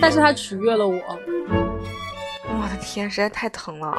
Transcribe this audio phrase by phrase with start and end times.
[0.00, 0.98] 但是他取悦了我。
[2.48, 3.94] 我的天，实在太疼了。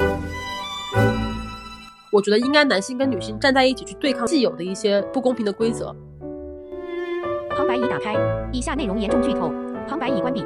[2.10, 5.94] 我觉得应该男性跟女性站在一起去对抗既有的一些不公平的规则。
[7.56, 8.14] 旁白已打开，
[8.52, 9.52] 以下内容严重剧透，
[9.88, 10.44] 旁白已关闭。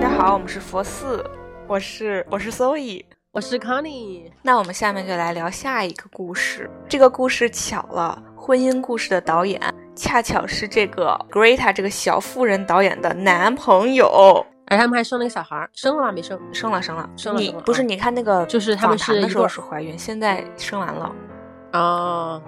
[0.00, 1.24] 大家好，我们是佛寺，
[1.66, 4.30] 我是我是 Zoe，我是 Connie。
[4.42, 6.70] 那我们下面就来聊下一个故事。
[6.88, 9.60] 这个故事巧了，婚姻故事的导演
[10.00, 14.44] 恰巧是这个 Greta 这个小妇人导演的男朋友。
[14.66, 16.10] 而他们还生了一个小孩儿，生了吗？
[16.10, 17.40] 没生，生了，生了，生了。
[17.40, 17.82] 你不是？
[17.82, 21.12] 你看那个，就是他们是的时候是怀孕，现在生完了。
[21.72, 22.40] 啊，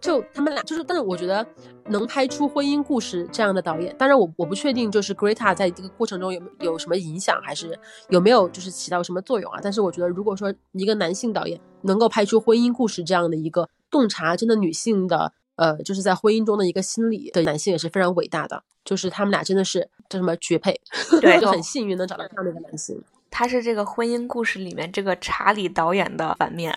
[0.00, 1.44] 就他们俩，就是，但是我觉得
[1.86, 7.76] 能拍出婚姻故事这样的导演，当然我我不确定，就是 Greta 在这个过程中有有什么影响，还是
[8.10, 9.58] 有没有就是起到什么作用啊？
[9.60, 15.32] 但是我觉得，如果说一个男性导演能够拍出婚姻故事这样的一个洞察真的女性的。
[15.56, 20.80] 呃，就是在婚姻中的一个心理的男性也是非常伟大的，就是他们俩真的是叫什么绝配，
[21.20, 23.02] 对， 就很幸运能找到这样的一个男性。
[23.30, 26.74] 他是这个婚姻故事里面这个查理导演的反面。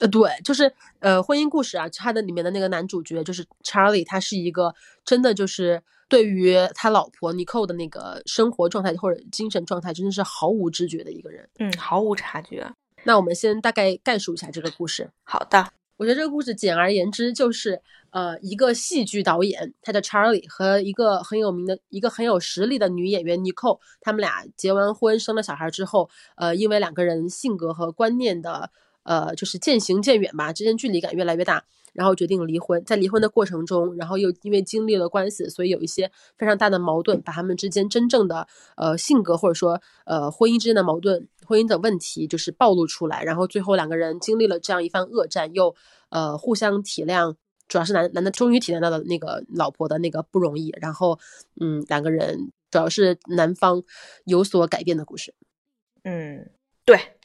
[0.00, 12.66] 呃，对，就是呃，婚姻故事啊，他的里面的那个男主角就是查理，他是一个真的就是对于他老婆尼寇的那个生活状态或者精神状态，真的是毫无知觉的一个人，嗯，毫无察觉。
[13.04, 15.10] 那我们先大概概述一下这个故事。
[15.24, 15.70] 好的。
[16.00, 28.70] 我觉得这个故事简而言之就是，呃，一个戏剧导演，他叫 Charlie，和一个很有名的、一个很有实力的女演员 Nicole，他们俩结完婚、生了小孩之后，呃，因为两个人性格和观念的，
[29.02, 31.62] 呃，就是渐行渐远吧，之间距离感越来越大，
[31.92, 32.84] 然后决定离婚。
[32.84, 38.46] 在离婚的过程中，然后又因为经历了官司，所以有一些非常大的矛盾，把他们之间真正的，
[38.76, 41.28] 呃，性格或者说，呃，婚姻之间的矛盾。
[41.46, 45.74] 婚姻的问题就是暴露出来，然后最后两个人经历了这样一番恶战，又
[46.10, 47.34] 呃互相体谅，
[47.66, 51.18] 主要是男男的终于体谅到了那个老婆的那个不容易，然后
[51.60, 53.82] 嗯两个人主要是男方
[54.24, 55.34] 有所改变的故事，
[56.04, 56.50] 嗯
[56.84, 57.19] 对。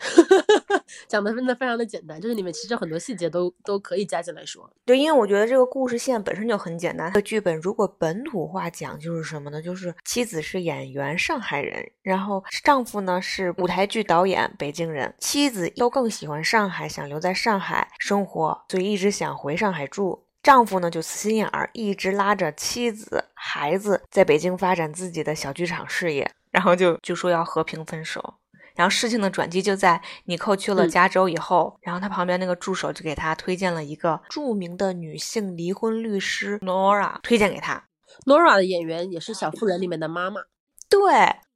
[1.06, 4.68] 讲的真的非常的简单，就是你们其实很多细节都都可以加进来说。
[4.84, 7.08] 对，因为我觉得这个故事线本身就很简单。
[7.08, 9.60] 这个剧本如果本土化讲，就是什么呢？
[9.60, 15.12] 就是妻子是演员，上海人，然后丈夫呢是舞台剧导演，北京人。
[15.18, 20.24] 妻子都更喜欢上海，想留在上海生活，所以一直想回上海住。
[20.42, 28.34] 丈夫呢就死心眼儿，一直拉着妻子、孩子在北京发展自己的小剧场事业，然后就就说要和平分手。
[28.74, 37.84] 然后事情的转机就在尼寇去了加州以后，然后他旁边那个助手就给他推荐了一个著名的女性离婚律师 Nora，推荐给他。
[38.26, 40.40] Nora 的演员也是《小妇人》里面的妈妈。
[40.88, 41.00] 对，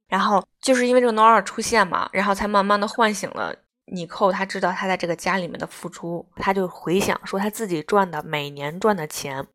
[0.07, 3.55] 然后就是因为这个 Nora 出现嘛，然后才慢慢的唤醒了
[3.87, 9.45] 尼寇，他知道他在这个家里面的付出，他就回想说他自己赚的每年赚的钱，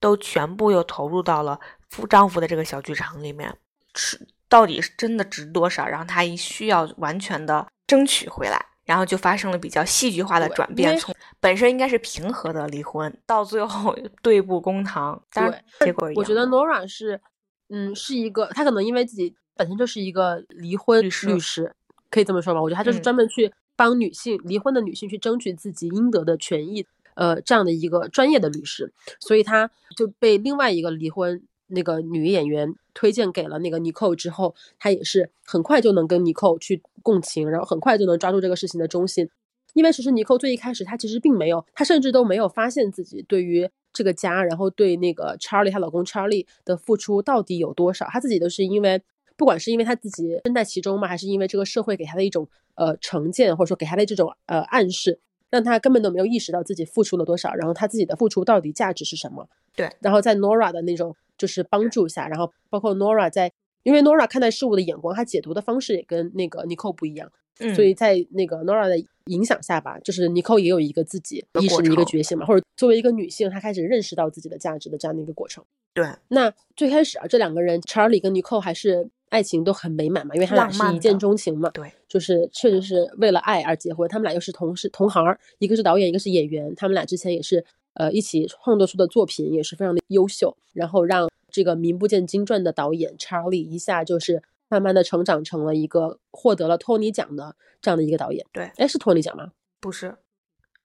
[0.00, 3.56] 都全部又投入到了夫丈夫的这个小剧场里面
[3.94, 4.26] 吃。
[4.54, 5.84] 到底是真的值多少？
[5.84, 15.20] 然后他一需要完全的争取回来，然后就发生了比较戏剧化的转变，从本身应该是平和的离婚，到最后 对簿公堂。
[15.32, 17.20] 对，结果我觉得 Nora 是，
[17.68, 21.74] 嗯，是一个，他可能因为自己本身就是一个离婚律师，律师
[22.08, 22.62] 可以这么说吧？
[22.62, 26.86] 我觉得他就是专门去帮女性离婚的女性去争取自己应得的权益，
[27.16, 31.42] 呃，这样的一个专业的律师，所以他就被另外一个离婚。
[31.68, 39.28] 那个女演员推荐给了那个尼寇之后，她也是很快就能跟尼寇去共情，然后很快就能抓住这个事情的中心。
[39.72, 48.06] 因为其实尼寇最一开始，她其实并没有，她甚至都没有发现自己对于这个家，然后对那个 Charlie 她老公 Charlie 的付出到底有多少。
[48.06, 49.02] 她自己都是因为，
[49.36, 55.18] 不管是因为她自己身在其中嘛，还是因为这个社会给她的一种呃成见，或者说给她的这种呃暗示。
[55.54, 59.48] 让他根本都没有意识到自己付出了多少，然后他自己的付出到底价值是什么？
[59.76, 59.88] 对。
[60.00, 63.52] 然后在 Nora 的那种就是帮助下，然后包括 Nora 在，
[63.84, 67.72] 因为 Nora 看待事物的眼光，他解读的方式也跟那个 Nicole 不一样，嗯。
[67.72, 75.62] 所以在那个 Nora 的影响下吧，就是 Nicole 也有一个自己意识的一个觉醒嘛，或者作为一个女性，她开始认识到自己的价值的这样的一个过程。
[75.92, 76.04] 对。
[76.26, 79.08] 那最开始啊，这两个人 Charlie 跟 Nicole 还是。
[79.34, 84.08] 爱情都很美满嘛，因为他俩是一见钟情嘛，对，就是确实是为了爱而结婚。
[84.08, 86.72] 他们俩又是同事同行，一个是导演，一个是演员。
[86.76, 87.64] 他们俩之前也是
[87.94, 98.46] 呃一起创作出的作品也是非常的优秀，然后让这个名不见经传的导演查理一下就是慢慢的成长成了一个获得了托尼奖的这样的一个导演。
[98.52, 99.50] 对，哎，是托尼奖吗？
[99.80, 100.14] 不是，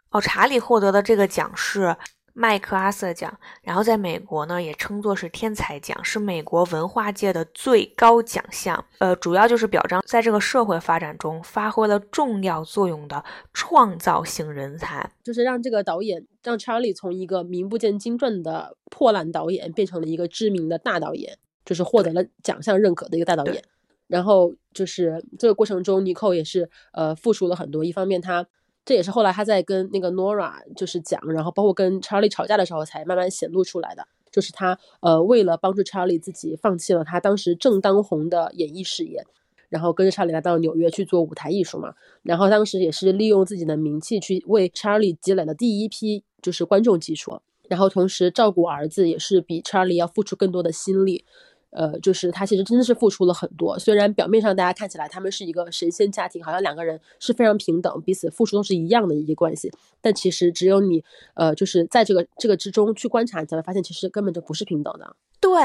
[0.10, 1.96] 哦，查理获得的这个奖是。
[2.40, 8.86] 麦克阿瑟奖，然后在美国呢也称作是天才奖，是美国文化界的最高奖项。
[9.00, 13.22] 呃，主要就是表彰在这个社会发展中发挥了重要作用的
[13.54, 21.38] 创造性人才，就是让这个导演让查理从一个名不见经传的破烂导演变成了一个知名的大导演。
[21.66, 23.64] 就是获得了奖项认可的一个大导演。
[24.08, 27.86] 然后就是这个过程中，尼寇也是呃付出了很多。
[27.86, 28.48] 一方面，他
[28.90, 34.08] 这也是后来他在跟那个 Nora 就是讲，然后包括跟 Charlie 吵架的时候才慢慢显露出来的。
[34.32, 39.24] 就是他呃为了帮助 Charlie 自己放弃了他当时正当红的演艺事业，
[39.70, 41.94] 然后跟着 Charlie 来到纽约去做舞台艺术嘛。
[42.24, 51.26] 然后当时也是利用自己的名气去为 Charlie 积累了第一批就是观众基础，然后同时照顾儿子也是比 Charlie 要付出更多的心力。
[51.72, 53.78] 呃，就是他其实真的是付出了很多。
[53.78, 59.72] 虽然表面上大家看起来他们是一个神仙家庭，好像两个人是非常平等，彼此付出都是一样的一个关系，
[60.02, 61.04] 但其实只有你，
[61.36, 65.16] 呃，就是在这个这个之中去观察，你才会发现其实根本就不是平等的。
[65.40, 65.62] 对，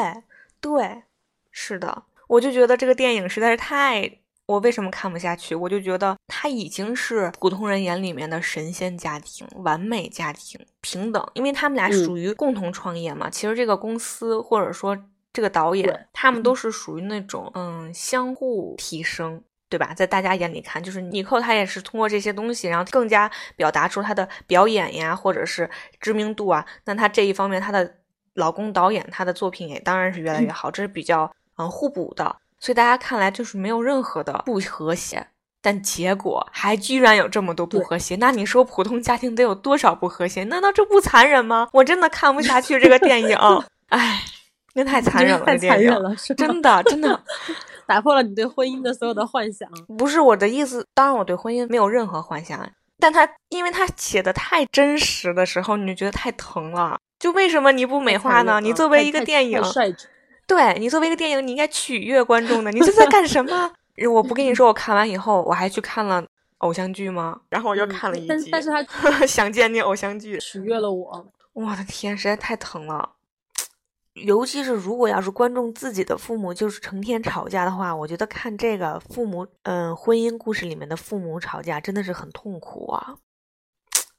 [0.61, 1.05] 对，
[1.51, 4.19] 是的，我就觉得这个电影实在是太……
[4.47, 5.55] 我为什么看不下去？
[5.55, 13.31] 我就觉得他已经是普通人眼里面的神仙家庭、完美家庭、平等，因为他们俩属于共同创业嘛。
[13.31, 14.95] 其实这个公司或者说。
[15.35, 19.93] 这个导演，他们都是属于那种，嗯，相互提升，对吧？
[19.93, 25.69] 在大家眼里看，就是尼寇他也是通过这些东西，然后更加表达出他的表演呀，或者是
[26.01, 26.65] 知名度啊。
[26.85, 27.97] 那他这一方面，他的
[28.35, 31.29] 老公导演他的作品也当然是越来越好，这是比较
[31.59, 32.37] 嗯互补的。
[32.61, 35.27] 所以大家看来就是没有任何的不和谐，
[35.61, 38.15] 但结果还居然有这么多不和谐。
[38.17, 40.45] 那你说普通家庭得有多少不和谐？
[40.45, 41.69] 难道这不残忍吗？
[41.73, 43.37] 我真的看不下去这个电影，
[43.91, 44.23] 唉。
[44.75, 47.21] 那太残忍了，太残忍了，是 真的，真的
[47.87, 49.69] 打破了你对婚姻的所有的幻想。
[49.99, 52.69] 不是我的意思，当然我对婚姻没有任何幻想，
[52.99, 56.99] 但他因为他写的太真实的时候，你就觉得太疼了。
[57.19, 58.61] 就为什么你不美化呢？
[58.61, 59.61] 你作为一个电影，
[60.47, 62.71] 对你作为一个电影，你应该取悦观众的。
[62.71, 63.71] 你这在干什么？
[64.13, 66.23] 我不跟你说，我看完以后我还去看了
[66.59, 67.41] 偶像剧吗？
[67.49, 68.83] 然后我又看了一集，但是他
[69.25, 71.27] 想见你偶像剧，取悦了我。
[71.53, 73.11] 我的天，实在太疼了。
[74.15, 83.17] 尤其是如果要是观众自己的父母就是成天吵架的话，我觉得看这个父母，嗯，婚姻故事里面的父母吵架真的是很痛苦啊！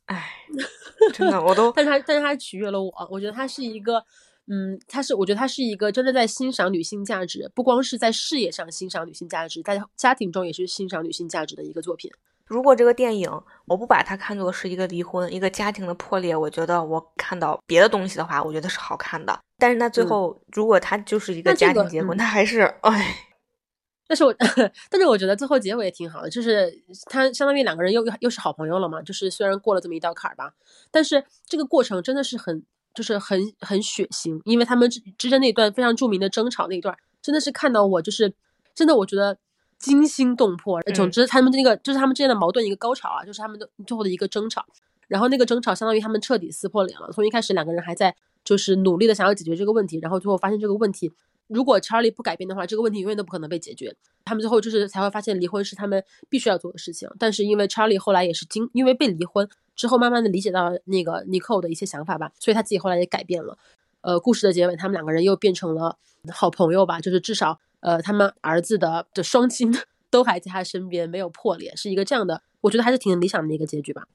[0.07, 0.33] 哎，
[1.13, 2.91] 真的，我都，但是他，但是他取悦了我。
[3.09, 4.03] 我觉得他是一个，
[4.47, 12.11] 嗯，他是，我觉得他是一个真的在欣赏女性价值，不光是在事业上欣赏女性价值，在家庭中也是欣赏女性价值的一个作品。
[12.47, 13.29] 如果这个电影
[13.65, 19.39] 我不把它看作是一个离婚、一个家庭的破裂，我觉得我看到别的东西的话，我觉得是好看的。
[19.57, 23.15] 但是那最后，如果他就是一个家庭结婚，他还是哎。
[24.07, 24.31] 但是我，
[24.89, 26.71] 但是我觉得最后结尾也挺好的，就是
[27.09, 29.01] 他相当于两个人又又是好朋友了嘛。
[29.01, 30.53] 就是虽然过了这么一道坎儿吧，
[30.91, 32.63] 但是这个过程真的是很，
[32.93, 38.31] 就是很很血腥，因为他们之之间那段非常著名的争吵那一段，真的是看到我就是
[38.75, 39.35] 真的，我觉得。
[39.85, 40.81] 惊心动魄。
[40.93, 44.65] 总之，他们那个就是他们之间的矛盾一个高潮啊，就是他们的最后的一个争吵。
[45.07, 47.11] 然后那个争吵相当于他们彻底撕破脸了。
[47.11, 51.11] 从一开始两个人还在就是努力的想要解决这个问题，然后最后发现这个问题，
[51.47, 53.95] 如果 Charlie 不改变的话，这个问题永远都不可能被解决。
[54.23, 57.07] 他们最后就是才会发现离婚是他们必须要做的事情。
[57.19, 63.55] 但是因为 Charlie 后来也是经因为被离婚之后，慢慢的理解到那个 Nicole 的一些想法吧，所以他自己后来也改变了。
[64.01, 65.97] 呃，故事的结尾，他们两个人又变成了
[66.31, 67.59] 好朋友吧，就是至少。
[67.85, 69.71] 呃，他们儿子的的双亲
[70.09, 74.07] 都还在他身边，没有破裂，是一个这样的，我觉得还是挺理想的一个结局吧。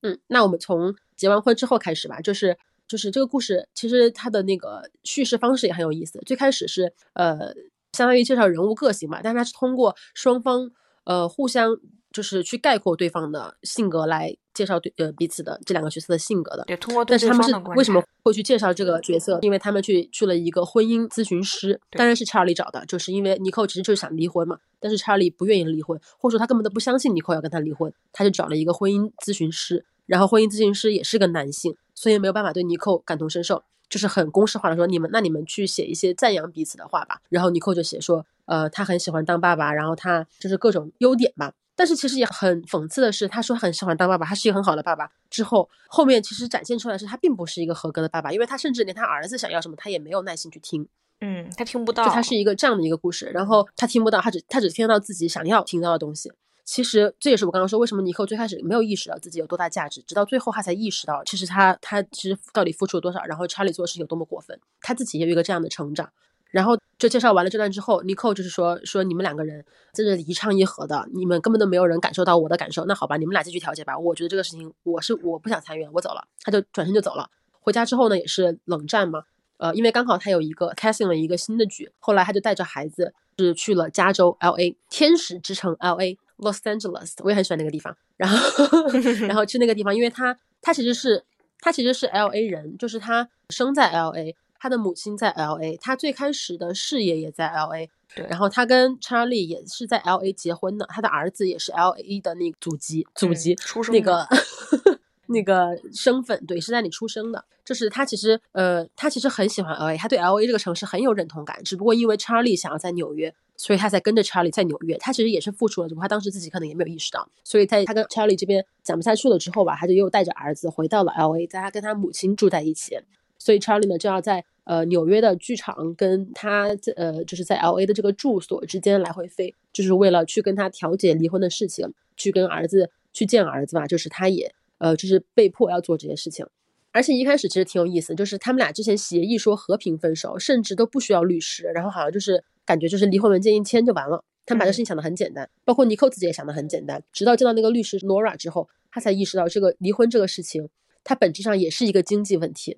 [0.00, 2.56] 嗯，那我们从结完婚之后开始吧，就是
[2.88, 6.18] 就是这个故事，其实它的那个叙事方式也很有意思。
[6.24, 7.52] 最开始是呃，
[7.92, 10.70] 相当于介绍人物个性嘛，但是它是通过双方
[11.04, 11.78] 呃互相。
[12.14, 19.40] 就是去概括对方的性格来介绍对呃彼此的这两个角色的性格的，对，通过但是他们是为什么会去介绍这个角色？
[19.42, 41.52] 因为他们去去了一个婚姻咨询师，当然是查理找的，就是因为尼寇其实就是想离婚嘛，但是查理不愿意离婚，或者说他根本都不相信尼寇要跟他离婚，他就找了一个婚姻咨询师，然后婚姻咨询师也是个男性，所以没有办法对尼寇感同身受，就是很公式化的说你们那你们去写一些赞扬彼此的话吧，然后尼寇就写说呃他很喜欢当爸爸，然后他就是各种优点吧。
[41.76, 45.10] 但是其实也很讽刺的是，他说很喜欢当爸爸，他是一个很好的爸爸。
[45.28, 50.88] 之后后面其实展现出来是他并不是一个合格的爸爸，因为他甚至连他儿子想要什么，他也没有耐心去听。
[51.20, 52.04] 嗯，他听不到。
[52.04, 56.30] 就他是一个这样的一个故事，然后他听不到，他只他只听到自己想要听到的东西。
[56.64, 66.10] 其实这也是我刚刚说为什么尼克最开始没有意识到自己有多大价值，直到最后他才意识到，其实他他其实到底付出了多少，然后查理做的事情有多么过分，他自己也有一个这样的成长。
[66.54, 72.84] 然后就介绍完了这段之后，，Nicole 就是说说你们两个人在这一唱一和的，你们根本都没有人感受到我的感受。
[72.84, 73.98] 那好吧，你们俩继续调解吧。
[73.98, 76.24] 我觉得这个事情我是我不想参与，我走了。
[76.44, 77.28] 他就转身就走了。
[77.58, 79.24] 回家之后呢，也是冷战嘛。
[79.56, 87.96] 呃，因为刚好他有一个 casting 了一个新的剧，后来他就带着孩子是去了加州 L A 天使之城 L A Los Angeles，我也很喜欢那个地方。
[88.16, 88.38] 然后
[89.26, 91.24] 然后去那个地方，因为他他其实是
[91.58, 94.36] 他其实是 L A 人，就是他生在 L A。
[94.64, 107.44] 他的母亲在 L A，他最开始的事业也在 L A，对然后他跟 Charlie 也是在 L A 结婚的，他的儿子也是 L A 的那个祖籍，祖嗯籍、出生的那个那个身份，对，是在你出生的。
[107.62, 114.96] 就是他其实呃，他其实很喜欢 L A，他对 L A 这个城市很有认同感，只不过因为 Charlie 想要在纽约，所以他才跟着 Charlie 在纽约。
[114.96, 117.28] 他其实也是付出了，只不过他当时自己可能也没有意识到。
[117.42, 122.98] 所以在他跟 Charlie 这边讲不下去了之后吧，他就又带着儿子回到了 L A，在他跟他母亲住在一起。
[123.44, 136.46] 所以 Charlie 呢就要在呃纽约的剧场跟他在呃就是在 L A 的这个住所之间来回飞，就是为了去跟他调解离婚的事情，去跟儿子去见儿子吧，就是他也呃就是被迫要做这些事情。
[136.90, 144.24] 而且一开始其实挺有意思，就是他们俩之前协议说和平分手，甚至都不需要律师，然后好像就是感觉就是离婚文件一签就完了。
[144.46, 147.02] 他们把这事情想得很简单，包括尼寇自己也想得很简单。
[147.12, 150.68] 直到见到那个律师 Nora 之后，他才意识到这个离婚这个事情，
[151.04, 152.76] 它本质上也是一个经济问题。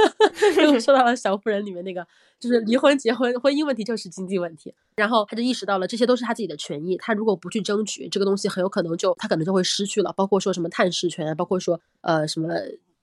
[0.62, 2.06] 又说到了《小妇人》里面那个，
[2.40, 4.72] 就是离婚、结婚、婚姻问题就是经济问题。
[4.96, 12.48] 然后他就意识到了这些都是他自己的权益，他如果不去争取这个东西，很有可能就他可能就会失去了，包括说什么探视权，包括说呃什么。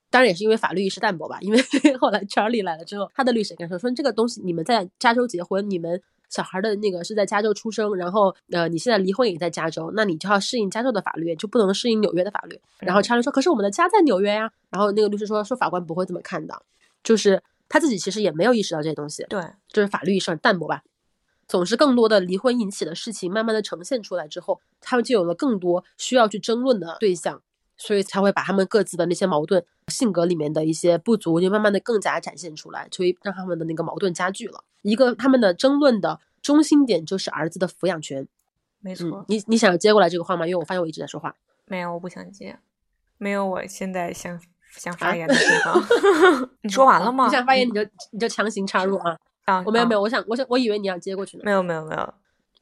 [0.09, 1.59] 当然也是因为法律意识淡薄吧，因为
[1.99, 5.99] 后来 Charlie 来了之后，他的律师也跟他说说这个东西你们在加州结婚，你们
[6.33, 12.59] 小孩的那个是在加州出生，然后呃你现在离婚也在加州，那你就要适应加州的法律，就不能适应纽约的法律。
[12.79, 14.51] 然后 Charlie 说，可是我们的家在纽约呀。
[14.71, 16.59] 然后那个律师说说法官不会这么看的，
[17.03, 20.81] 就是他自己其实也没有意识到这些东西，对，就是法律意识很淡薄吧。
[21.47, 27.43] 总是更多的离婚引起的事情慢慢的呈现出来之后，他们就有了更多需要去争论的对象，
[27.77, 34.63] 所以才会把他们各自的那些矛盾、性格里面的一些不足，就慢慢的更加展现出来，所以让他们的那个矛盾加剧了。
[34.81, 38.27] 一个他们的争论的中心点就是儿子的抚养权。
[38.79, 39.19] 没错。
[39.19, 40.45] 嗯，你你想接过来这个话吗？
[40.45, 41.33] 因为我发现我一直在说话。
[41.65, 42.57] 没有，我不想接，
[43.17, 44.37] 没有我现在想
[44.71, 45.81] 想啊发言的地方。
[46.61, 47.25] 你说完了吗？
[47.25, 49.17] 你想发言你就你就强行插入啊！
[49.45, 51.43] 啊，我没有没有，我想我想我以为你要接过去呢。
[51.45, 52.13] 没有没有没有，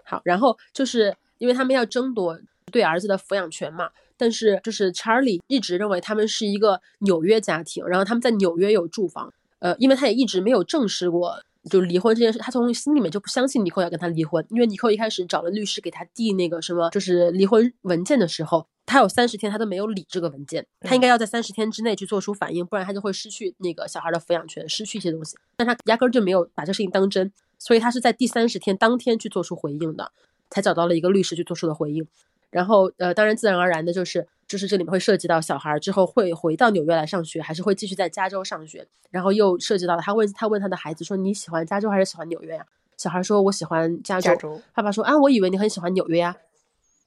[0.04, 2.40] 好，然后就是因为他们要争夺
[2.72, 3.90] 对儿子的抚养权嘛，
[4.22, 30.12] 但是就是 Charlie 一直认为他们是一个纽约家庭，然后他们在纽约有住房，呃，因为他也一直没有证实过就离婚这件事，他从心里面就不相信尼寇要跟他离婚，因为尼寇一开始找了律师给他递那个什么就是离婚文件的时候，他有三十天他都没有理这个文件，他应该要在三十天之内去做出反应，不然他就会失去那个小孩的抚养权，失去一些东西，但他压根儿就没有把这事情当真，所以他是在第三十天当天去做出回应的。
[30.54, 32.06] 才找到了一个律师去做出的回应，
[32.52, 42.66] 然后呃，当然自然而然的就是就是这里面会涉及到小孩之后会回到纽约来上学，还是会继续在加州上学，然后又涉及到了他问他问他的孩子说你喜欢加州还是喜欢纽约呀、
[42.98, 44.62] 小孩说我喜欢加州，加州。
[44.74, 46.36] 爸爸说啊我以为你很喜欢纽约呀、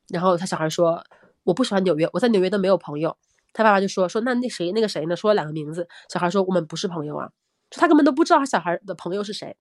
[0.09, 1.05] 然后他小孩说
[1.45, 3.17] 我不喜欢纽约，我在纽约都没有朋友，
[3.53, 5.15] 他爸爸就说说那那谁那个谁呢？
[5.15, 7.29] 说了两个名字，小孩说我们不是朋友啊，
[7.71, 9.55] 就他根本都不知道他小孩的朋友是谁。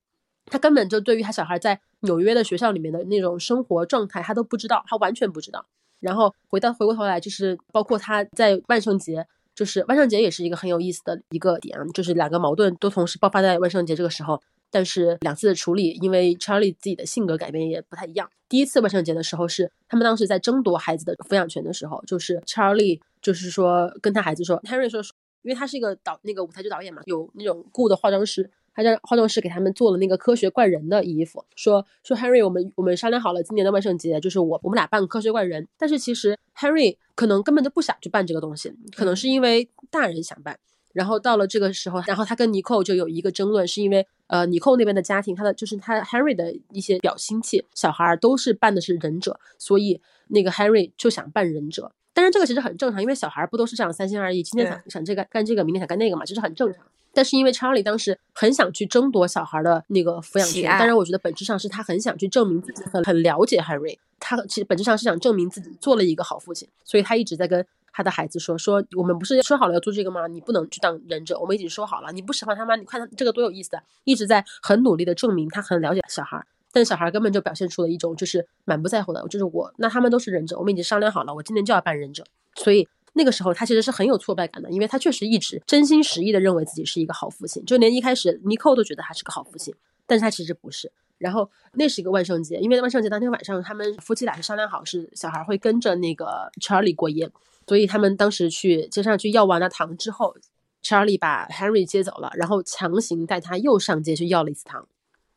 [0.45, 5.65] 他根本就对于他小孩在纽约的学校里面的那种生活状态，他都不知道，他完全不知道。
[5.99, 18.29] 然后回到回过头来，就是包括他在万圣节，就是万圣节也是一个很有意思的一个点，就是两个矛盾都同时爆发在万圣节这个时候，但是两次的处理，因为 Charlie 自己的性格改变也不太一样。
[18.49, 25.01] 第一次万圣节的时候是他们当时在争夺孩子的抚养权的时候，就是 Charlie 就是说跟他孩子说，Henry 说，
[25.43, 28.51] 因为他是一个导那个舞台剧导演嘛，有那种雇的化妆师。
[28.73, 35.67] 他让化妆师给他们做了那个科学怪人的衣服，说说 Harry，我们我们商量好了，今年的万圣节就是我我们俩扮科学怪人。
[35.77, 40.57] 但是其实 Harry 可能根本就不想去办这个东西，可能是因为大人想办。
[40.93, 51.91] 然后到了这个时候，然后他跟尼寇就有一个争论，是因为呃尼寇那边的家庭，他的就是他 Harry 的一些表亲戚小孩儿都是扮的是忍者，所以那个 Harry 就想扮忍者。
[52.13, 56.85] 但是这个其实很正常，因为小孩儿不都是这样三心二意，今天想想这个干这个，明天想干那个嘛，这是很正常。
[57.13, 70.25] 但是因为查理当时很想去争夺小孩的那个抚养权，当然我觉得本质上是他很想去证明自己很很了解 Harry，他其实本质上是想证明自己做了一个好父亲，所以他一直在跟他的孩子说说我们不是说好了要做这个吗？
[70.27, 72.75] 你不能去当忍者，我们已经说好了，你不喜欢他吗？
[72.75, 73.83] 你看他这个多有意思啊！
[74.03, 76.43] 一直在很努力的证明他很了解小孩。
[76.75, 82.23] 但小孩根本就表现出了一种就是满不在乎的，就是我那他们都是忍者，我们已经商量好了，我今年就要扮忍者，
[82.55, 89.73] 所以那个时候他其实是很有挫败感的，因为他确实一直真心实意的认为自己是一个好父亲，就连一开始尼寇都觉得他是个好父亲，
[90.05, 90.91] 但是他其实不是。
[91.19, 97.29] 然后那是一个万圣节，因为万圣节当天晚上他们夫妻俩是商量好是小孩会跟着那个 Charlie 过夜，
[97.65, 100.35] 所以他们当时去街上去要完了糖之后
[100.83, 104.85] ，Charlie 把 Henry 接走了，然后强行带他又上街去要了一次糖。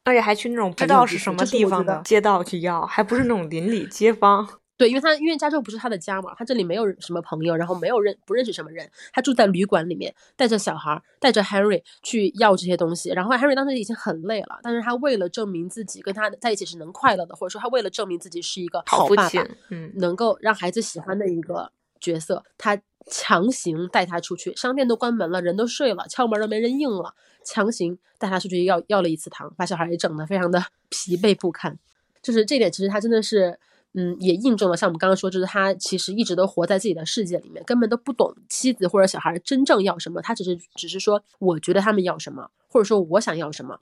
[0.02, 4.48] 而且还去那种不知道是什么地方的街道去要，还不是那种邻里街坊。
[4.76, 13.08] 对，因为他因为加州不是他的家嘛，他这里没有什么朋友，然后没有认不认识什么人，他住在旅馆里面，带着小孩，带着 Henry 去要这些东西。
[13.10, 31.78] 然后 Henry 当时已经很累了，但是他为了证明自己跟他在一起是能快乐的，或者说他为了证明自己是一个好爸爸，嗯，能够让孩子喜欢的一个角色，他强行带他出去，商店都关门了，人都睡了，敲门都没人应了，强行带他出去要要了一次糖，把小孩也整得非常的疲惫不堪。
[32.20, 33.58] 就是这点，其实他真的是。
[33.98, 40.20] 嗯，也印证了像我们刚刚说，就是他其实一直都活在自己的世界里面，根本都不懂妻子或者小孩真正要什么。
[40.20, 43.80] 他只是只是说，我觉得他们要什么，或者说我想要什么，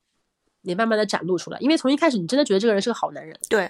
[0.63, 1.59] 你慢慢的展露出来。
[1.59, 3.69] 因为从一开始你真的觉得这个人是个好男人，对，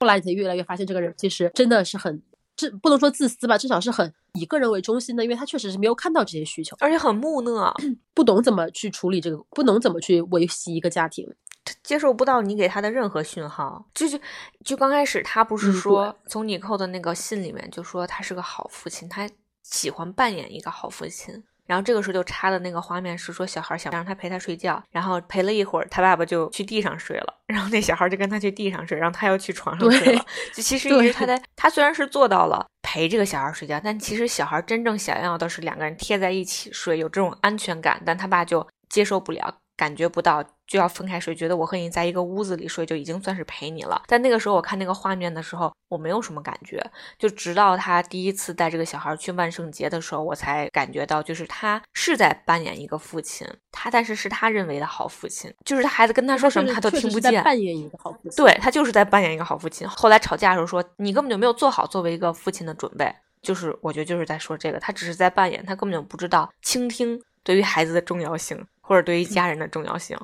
[0.00, 2.20] 后来你才越来越发现这个人其实真的是很，
[2.56, 7.72] 这不能说自私吧，至少是很以个人为中心的，因为他确实是没有看到这些需求，而且很木讷，
[8.12, 11.32] 不懂怎么去处理这个，不懂怎么去维系一个家庭。
[11.82, 14.18] 接受不到你给他的任何讯号，就就
[14.64, 19.28] 就刚开始他不是说从你扣的那个信里面就说他是个好父亲，他
[19.62, 21.42] 喜欢扮演一个好父亲。
[21.66, 30.24] 然后这个时候就插的那个画面是说小孩想让他陪他睡觉，然后陪了一会儿，他爸爸就去地上睡了，然后那小孩就跟他去地上睡，然后他又去床上睡了。
[30.54, 39.56] 就其 实一直他在他虽然是做到了陪这个小孩睡觉，但其实小孩真正想要的是两个人贴在一起睡，有这种安全感，但他爸就接受不了。
[39.76, 44.02] 感觉不到就要分开睡，觉得我和你在一个屋子里睡就已经算是陪你了。
[44.06, 46.84] 但那个时候我看那个画面的时候，我没有什么感觉。
[47.18, 57.42] 就直到他第一次带这个小孩去万圣节的时候，我才感觉到，就是他是在扮演一个父亲，他但是是他认为的好父亲，就是他孩子跟他说什么他都听不见。
[57.44, 59.88] 扮演一个好父亲，对他就是在扮演一个好父亲。
[59.88, 68.66] 后来吵架的时候说你根本就没有做好作为一个父亲的准备，就是我觉得就是在说这个，他只是在扮演，他根本就不知道倾听对于孩子的重要性。
[68.88, 70.16] 或者对于家人的重要性，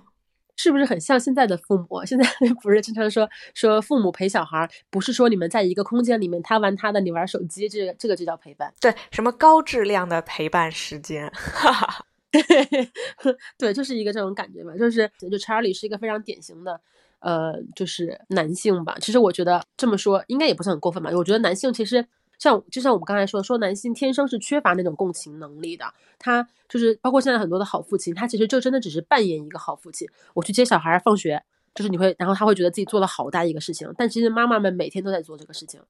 [0.62, 2.04] 是不是很像现在的父母？
[2.06, 2.24] 现在
[2.62, 8.72] 不是经常说说父母陪小孩，不是说你们在一个空间里面，他玩他的，你玩手机，这个这个就叫陪伴。
[8.80, 12.06] 对，什么高质量的陪伴时间， 哈哈，
[13.58, 14.76] 对，就是一个这种感觉吧。
[14.78, 16.80] 就是就查理是一个非常典型的，
[17.18, 18.96] 呃，就是男性吧。
[19.00, 21.10] 其实我觉得这么说应该也不是很过分吧。
[21.12, 22.06] 我觉得男性其实。
[22.42, 25.84] 像就像我们刚才说，说男性天生是缺乏那种共情能力的，
[26.18, 30.08] 他就是包括现在很多的好父亲，他其实就真的只是扮演一个好父亲。
[30.34, 31.40] 我去接小孩放学，
[31.72, 35.80] 就是你会，然后他会觉得自己做了好大一个事情，但其实妈妈们每天都在做这个事情。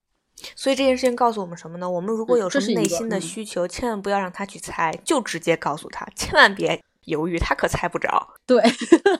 [0.54, 1.90] 所以这件事情告诉我们什么呢？
[1.90, 8.28] 我们如果有什么内心的需求，千万不要让他去猜，就直接告诉他，千万别犹豫，他可猜不着。
[8.44, 8.62] 对，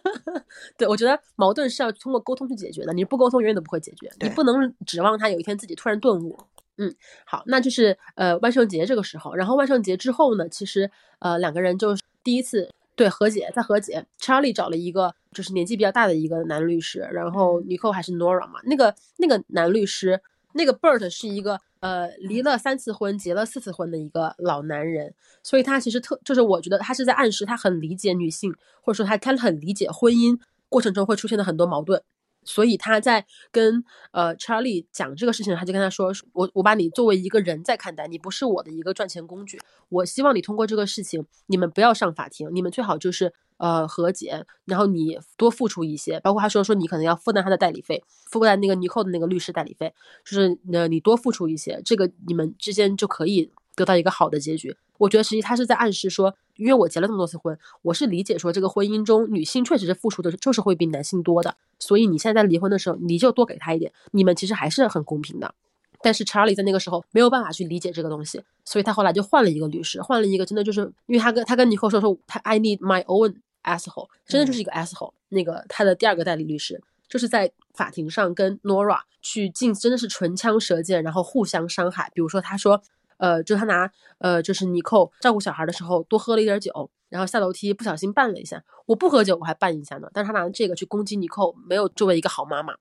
[0.77, 6.39] 对，我觉得矛盾是要通过沟通去解决的，你不沟通永远都不会解决，你不能指望他有一天自己突然顿悟。
[6.83, 6.93] 嗯，
[7.25, 10.91] 好，那就是呃万圣节这个时候，然后万圣节之后呢，其实
[11.21, 20.21] 呃两个人就是第一次对和解，在和解，Charlie 找了一个就是年纪比较大的一个男律师，然后 Nicole 还是 Nora 嘛，那个那个男律师，
[20.55, 30.37] 那个 Bert 是一个呃离了三次婚，结了四次婚的一个老男人，所以他其实特就是我觉得他是在暗示他很理解女性，或者说他他很理解婚姻
[30.69, 32.03] 过程中会出现的很多矛盾。
[32.45, 39.61] 所以他在跟呃 Charlie 讲这个事情，他就跟他说：“我我把你作为一个人在看待，你不是我的一个赚钱工具。
[39.89, 46.19] 我希望你通过这个事情，你们不要上法庭，你们最好就是呃和解，然后你多付出一些。
[46.21, 54.77] 包括他说说你可能要负担他的代理费，负担那个尼寇的那个律师代理费，就是呃你多付出一些，这个你们之间就可以得到一个好的结局。
[54.99, 61.57] 我觉得实际他是在暗示说。”因为我结了这么多次婚，我是理解说这个婚姻中女性确实是付出的，就是会比男性多的。
[61.79, 65.55] 所以你现在离婚的时候，你就多给他一点，你们其实还是很公平的。
[66.03, 75.13] 但是查理在那个时候没有办法去理解这个东西，所以他后来就换了一个律师，换了一个真的就是，因为他跟他跟尼克说说他 I need my own asshole，真的就是一个 asshole。
[75.29, 82.11] 那个他的第二个代理律师就是在法庭上跟 Nora 去进，真的是唇枪舌剑，然后互相伤害。
[82.15, 82.83] 比如说他说。
[83.23, 88.61] 呃，就他拿呃，就是尼寇照顾小孩的时候多喝了一点酒，然后下楼梯不小心绊了一下。
[88.85, 92.75] 我不喝酒我还绊一下呢，但是他拿这个去攻击尼寇，没有作为一个好妈妈。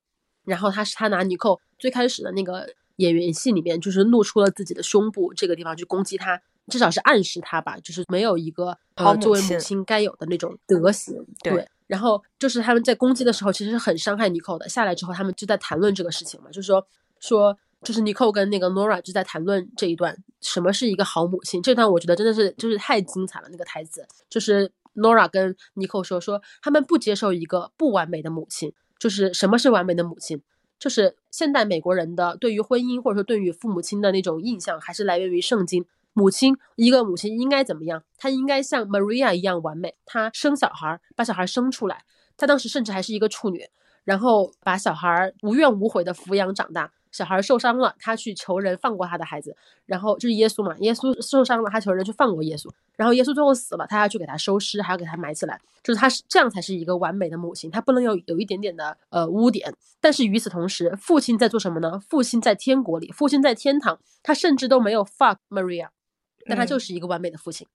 [0.43, 11.23] 然后他是他拿尼寇最开始的那个演员戏里面，就是露出了自己的胸部这个地方去攻击他，至少是暗示他吧，就是没有一个呃作为母亲该有的那种德行。
[11.43, 11.69] 对。
[11.86, 14.67] 然后就是他们在攻击的时候，其实是很伤害尼寇的。
[14.67, 16.84] 下来之后，他们就在谈论这个事情嘛，就是说
[17.19, 17.56] 说。
[17.84, 21.62] 就是尼寇跟那个 Nora 就在谈论这一段，什么是一个好母亲？
[21.62, 23.48] 这段我觉得真的是就是太精彩了。
[23.52, 28.74] 那个台词就是 Nora 跟尼寇说说，他们不接受一个不完美的母亲。
[29.00, 30.39] 就是什么是完美的母亲？
[30.78, 35.84] 就是现代美国人的对于婚姻或者说对于父母亲的那种印象，还是来源于圣经。
[36.13, 38.04] 母亲一个母亲应该怎么样？
[38.17, 39.96] 她应该像 Maria 一样完美。
[40.06, 42.04] 她生小孩，把小孩生出来。
[42.38, 43.65] 她当时甚至还是一个处女，
[44.04, 46.91] 然后把小孩无怨无悔的抚养长大。
[47.12, 59.74] 小孩受伤了，他去求人放过他的孩子，然后就是耶稣嘛，耶稣受伤了，他求人去放过耶稣，然后耶稣最后死了，他要去给他收尸，还要给他埋起来，就是他是这样才是一个完美的母亲，他不能有有一点点的呃污点。
[60.00, 62.00] 但是与此同时，父亲在做什么呢？
[62.00, 65.89] 父亲在天国里，父亲在天堂，他甚至都没有 fuck Maria，
[66.45, 67.67] 但他就是一个完美的父亲，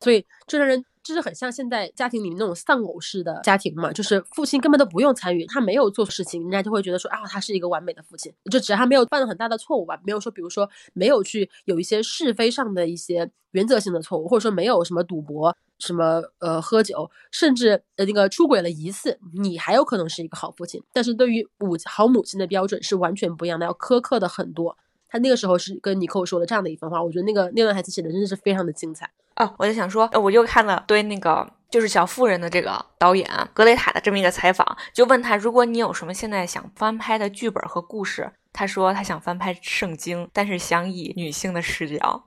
[0.00, 0.84] 所以这让人。
[1.10, 8.32] 就是很像现在家庭里面那种丧偶式的家庭嘛，就是父亲根本都不用参与，他没有做事情，人家就会觉得说啊，他是一个完美的父亲。
[8.48, 20.80] 就只要他没有犯了很大的错误吧，没有说，比如说没有去有一些是非上的一些原则性的错误，或者说没有什么赌博、什么呃喝酒，甚至呃那个出轨了一次，你还有可能是一个好父亲。
[20.92, 24.78] 但是对于母好母亲的标准是完全不一样的，要苛刻的很多。
[25.08, 29.10] 他那个时候是跟尼克说的这样的一番话，我觉得那个那段台词写的真的是非常的精彩。
[29.40, 42.26] 哦，我就想说，我又看了对那个就是《小妇人》的这个导演格雷塔的这么一个采访，就问他，如果你有什么现在想翻拍的剧本和故事，他说他想翻拍《圣经》，但是想以女性的视角。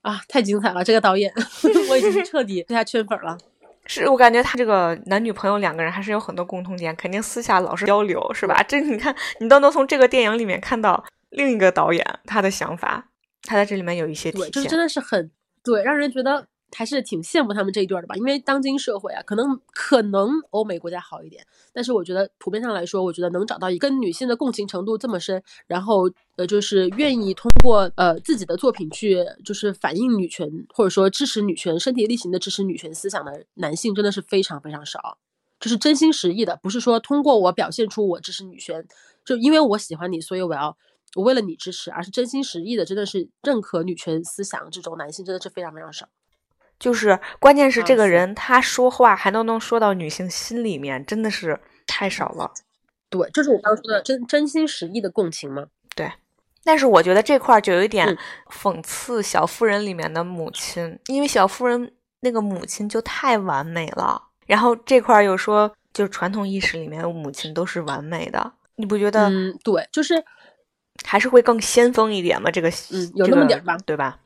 [0.00, 0.82] 啊，太精彩了！
[0.82, 1.32] 这个导演，
[1.90, 3.36] 我已经彻底对他圈粉了。
[3.86, 8.62] 是我感觉他这个男女朋友两个人还是有很多共同点，肯定私下老是交流，是吧？
[8.66, 13.06] 这你看，你都能从这个电影里面看到另一个导演他的想法，
[13.42, 15.30] 他在这里面有一些体现，就是真的是很
[15.62, 16.46] 对，让人觉得。
[16.74, 35.18] 还是挺羡慕他们这一对的吧，因为当今社会啊，可能可能欧美国家好一点，但是我觉得普遍上来说，我觉得能找到一个女性的共情程度这么深，然后呃，就是愿意通过呃自己的作品去就是反映女权或者说支持女权、身体力行的支持女权思想的男性，真的是非常非常少。
[35.60, 38.86] 就是真心实意的，不是说通过我表现出我支持女权，
[39.24, 40.76] 就因为我喜欢你，所以我要
[41.14, 46.08] 我为了你支持，而是真心实意的，真的是认可女权思想这种男性，真的是非常非常少。
[46.84, 52.50] 就是关键是这个人他说话还能能说到女性心里面，真的是太少了。
[53.08, 55.64] 对，就是我刚说的真真心实意的共情吗？
[55.96, 56.12] 对。
[56.62, 58.14] 但是我觉得这块就有一点
[58.52, 69.30] 讽刺《小妇人》里面的母亲，因为小妇人那个母亲就太完美了，然后这块又说就是传统意识里面母亲都是完美的，你不觉得？
[69.30, 70.22] 嗯，对，就是
[71.02, 72.50] 还是会更先锋一点吗？
[72.50, 74.18] 这个嗯，有那么点吧，对吧？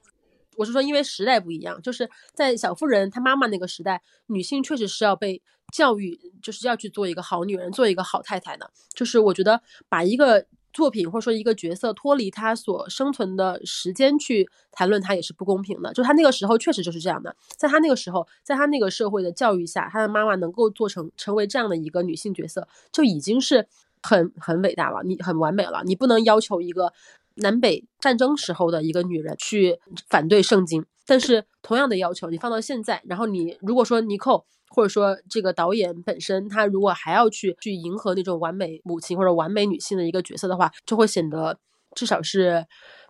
[0.58, 5.40] 我是说，因为时代不一样，就是在小妇人她妈妈那个时代，女性确实是要被
[5.72, 8.68] 教育，就是要去做一个好女人，做一个好太太的。
[8.92, 15.92] 就是我觉得把一个作品或者说一个角色脱离她所生存的时间去谈论她也是不公平的。
[15.92, 23.68] 就她那个时候确实就是这样的，在她那个时候，在她那个社会的教育下，她的妈妈能够做成成为这样的一个女性角色，就已经是
[24.02, 25.84] 很很伟大了，你很完美了。
[25.84, 26.92] 你不能要求一个。
[27.38, 41.58] 南北战争时候的一个女人去反对圣经，但是同样的要求你放到现在，然后你如果说尼寇或者说这个导演本身，他如果还要去去迎合那种完美母亲或者完美女性的一个角色的话，就会显得
[41.94, 42.66] 至少是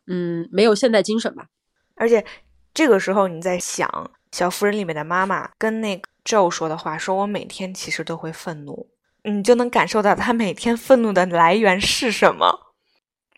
[0.07, 1.47] 嗯没有现代精神吧。
[1.97, 2.25] 而且
[2.73, 3.89] 这个时候你在想
[4.37, 8.89] 《小妇人》里面的妈妈跟那个 Joe 说的话，说我每天其实都会愤怒，
[9.25, 12.68] 你就能感受到她每天愤怒的来源是什么。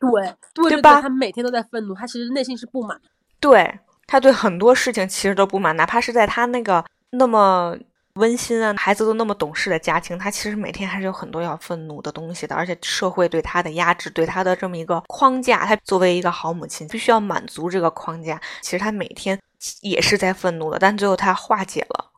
[0.00, 1.00] 对对对吧？
[1.00, 3.00] 他每天都在愤怒，他其实内心是不满。
[3.38, 7.76] 对他对很多事情其实都不满，哪怕是在他那个那么
[8.14, 12.56] 温馨啊、孩子都那么懂事的家庭，他其实每天还是有很多要愤怒的东西的。
[12.56, 18.40] 而且社会对他的压制，对他的这么一个框架，他作为一个好母亲，必须要满足这个框架。
[18.62, 19.38] 其实他每天
[19.82, 22.10] 也是在愤怒的，但最后他化解了。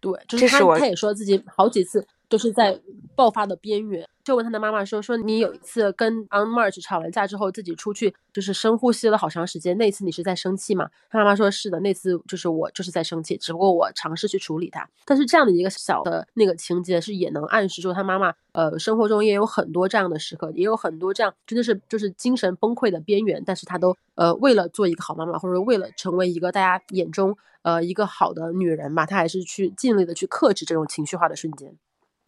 [0.00, 2.80] 对，就是他，他也说自己好几次都是在
[3.14, 4.08] 爆发的边缘。
[4.22, 9.76] 就问他的妈妈说：“说你有一次跟 On March 吵完架之后，自己出去就是深呼吸了好长时间。
[9.76, 14.88] 那次你是在生气吗？”他妈妈说：“是的，那次就是我就是在生气，只不过我尝试去处理它。
[15.04, 31.74] 但是这样的一个小的那个情节是也能暗示说他妈妈呃生活中也有很多这样的时刻，也有很多这样真的是就是精神崩溃的边缘，但是他都呃为了做一个好妈妈，或者说为了成为一个大家眼中呃一个好的女人吧，他还是去尽力的去克制这种情绪化的瞬间。”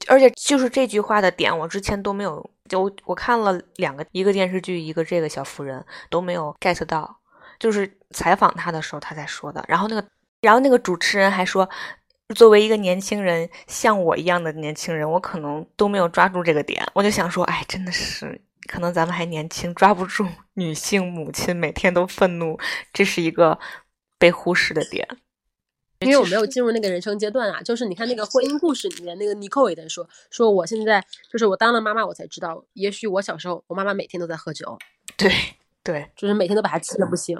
[0.08, 7.18] 而且就是这句话的点，我之前都没有，就我看了两个，一个电视剧，一个这个小妇人，都没有 get 到。
[7.58, 9.64] 就是采访他的时候，他才说的。
[9.68, 10.04] 然后那个，
[10.40, 11.68] 然后那个主持人还说，
[12.34, 16.84] 作为一个年轻人，像我一样的年轻人，我可能都没有抓住这个点。
[16.92, 22.58] 我就想说，哎，真的是，可能咱们还年轻，抓不住女性母亲每天都愤怒，
[22.92, 23.56] 这是一个
[24.18, 25.06] 被忽视的点。
[26.04, 34.78] 因为我没有进入那个人生阶段啊，就是你看那个婚姻故事里面，那个尼寇也在说，说我现在就是我当了妈妈，我才知道，也许我小时候我妈妈每天都在喝酒，
[35.16, 35.30] 对
[35.82, 37.38] 对，就是每天都把她气的不行。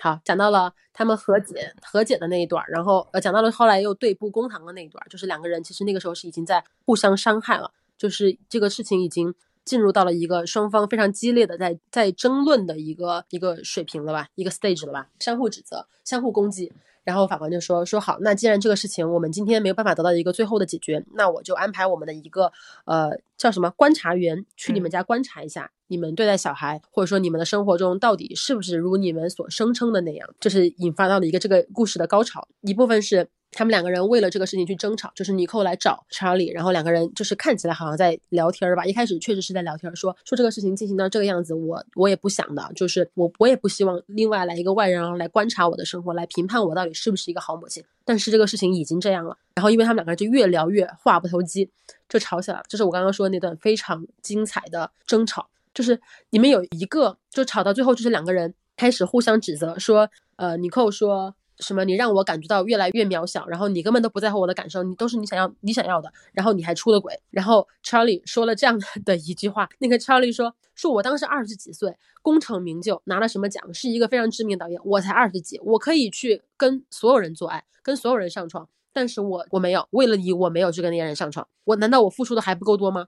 [0.00, 16.72] 好，讲到了他们和解和解的那一段，然后呃讲到了后来又对簿公堂的那一段，就是两个人其实那个时候是已经在互相伤害了，就是这个事情已经进入到了一个双方非常激烈的在在争论的一个一个水平了吧，一个 stage 了吧，相互指责，相互攻击。
[17.04, 22.50] 然后法官就说说好，那既然这个事情我们今天没有办法得到一个最后的解决，那我就安排我们的一个
[22.86, 32.48] 呃叫什么观察员去你们家观察一下，你们对待小孩或者说你们的生活中到底是不是如你们所声称的那样，这是引发到了一个这个故事的高潮。
[32.62, 33.28] 一部分是。
[33.56, 38.84] 他们两个人为了这个事情去争吵，就是尼寇来找查理，然后两个人就是看起来好像在聊天儿吧。
[38.84, 47.82] 一开始确实是在聊天，说说这个事情进行到这个样子，我我也不想的，就是我我也不希望另外来一个外人来观察我的生活，来评判我到底是不是一个好母亲。
[48.04, 51.70] 但是这个事情已经这样了，然后因为他们两个人就越聊越话不投机，
[52.08, 52.64] 就吵起来了。
[52.68, 61.36] 就是我刚刚说那段非常精彩的争吵，就是你们有一个就吵到最后，就是两个人开始互相指责，说呃尼寇说。
[61.58, 61.84] 什么？
[61.84, 67.18] 你让我感觉到越来越渺小，然后你根本都不在乎我的感受，你都是你想要你想要的，然后你还出了轨。
[67.30, 74.80] 然后 Charlie 说了这样的一句话，那个 Charlie 说：“说我当时二十几岁，功成名就，拿了什么奖，是一个非常知名导演。
[74.84, 81.46] 我才二十几，我可以去跟所有人做爱，跟所有人上床，但是我我没有，为了你，我没有去跟那些人上床。
[81.64, 83.06] 我难道我付出的还不够多吗？”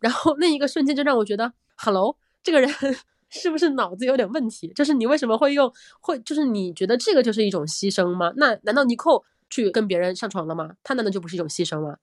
[0.00, 2.70] 然后那一个瞬间就让我觉得，Hello，这个人。
[3.28, 4.68] 是不是脑子有点问题？
[4.74, 6.18] 就是你为什么会用会？
[6.20, 8.32] 就是你觉得这个就是一种牺牲吗？
[8.36, 10.74] 那难道尼寇去跟别人上床了吗？
[10.82, 11.96] 他难道就不是一种牺牲吗？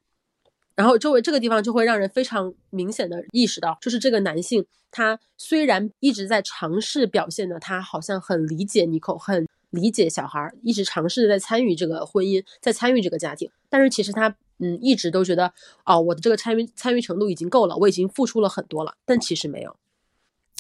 [0.76, 15.54] 然后周围这个地方就会让人非常明显的意识到，就是这个男性他虽然一直在尝试表现的他好像很理解尼寇，很理解小孩，一直尝试着在参与这个婚姻，在参与这个家庭，但是其实他嗯一直都觉得
[15.86, 19.76] 哦，我的这个参与参与程度已经够了，我已经付出了很多了，但其实没有。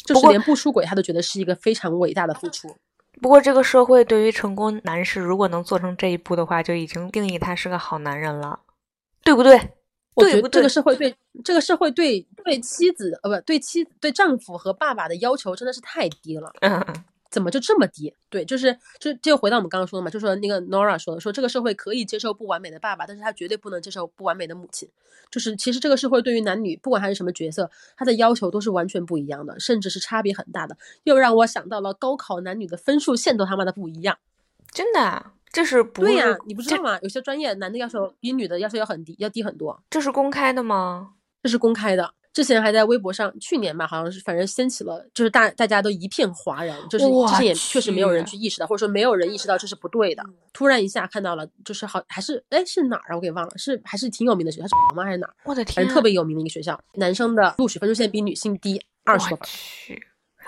[0.04, 2.76] 就是连不出轨，他都觉得是一个非常伟大的付出。
[3.22, 8.60] 不过，这个社会对于成功男士，如果能做成这一步的话，就已经定义他是个好男人了，
[9.24, 9.60] 对不对？
[10.16, 16.52] 我觉得这个社会对这个社会对对妻子呃不对妻对丈夫和爸爸的要求真的是太低了。
[17.34, 18.14] 怎么就这么低？
[18.30, 24.88] 对，就是就就回到我们刚刚说的嘛，就说那个 Nora 说的，说这个社会可以接受不完美的爸爸，但是他绝对不能接受不完美的母亲。
[25.32, 30.78] 就是其实这个社会对于男女，不管他是什么角色，他的要求都是完全不一样的，甚至是差别很大的。
[31.06, 34.20] 又让我想到了高考男女的分数线都他妈的不一样，
[34.72, 36.38] 真的，这是不对呀？
[36.46, 37.00] 你不知道吗？
[37.02, 39.84] 有些专业男的要求比女的要求要很低，要低很多。
[39.90, 41.14] 这是公开的吗？
[41.42, 42.14] 这是公开的。
[42.34, 50.24] 之前还在微博上，去年吧，好像是，反正掀起了，就是大大家都一片哗然，就是之前也确实没有人去意识到，或者说没有人意识到这是不对的。
[50.52, 53.16] 突然一下看到了，就是好还是哎是哪儿啊？
[53.16, 55.04] 我给忘了，是还是挺有名的学校，是吗？
[55.04, 55.34] 还是哪儿？
[55.46, 59.48] 我的天，反正特别有名的一个学校，男生的录取分数线比女性低二十多分。
[59.48, 60.04] 去，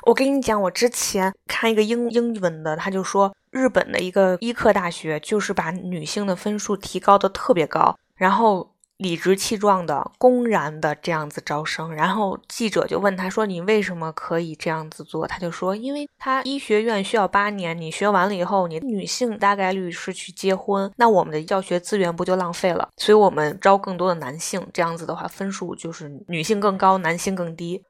[0.08, 8.75] 我跟你讲，我之前看一个英英文的，他就说日本的一个医科大学就是把女性的分数提高的特别高，然后。
[8.98, 22.88] 理直气壮的、公然的这样子招生，然后记者就问他说：“你为什么可以这样子做？”他就说：“因为他医学院需要八年，你学完了以后，你女性大概率是去结婚，那我们的教学资源不就浪费了？
[22.98, 27.84] 所以我们招更多的男性，这样子的话分数就是女性更高，男性更低。”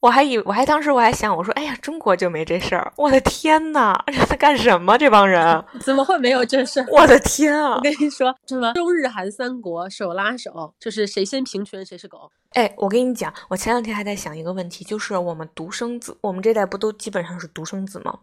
[0.00, 5.62] 我还以我还当时我还想我说哎呀中国就没这事儿我的天呐 这在干什么这帮人？
[5.84, 7.74] 怎么会没有这事儿我的天啊？
[7.76, 12.30] 我跟你说什么中日韩三国手拉手就是谁先平权谁是狗。
[12.54, 18.18] 哎我跟你讲我前两天还在想一个问题就是我们独生子我们这代不都基本上是独生子吗？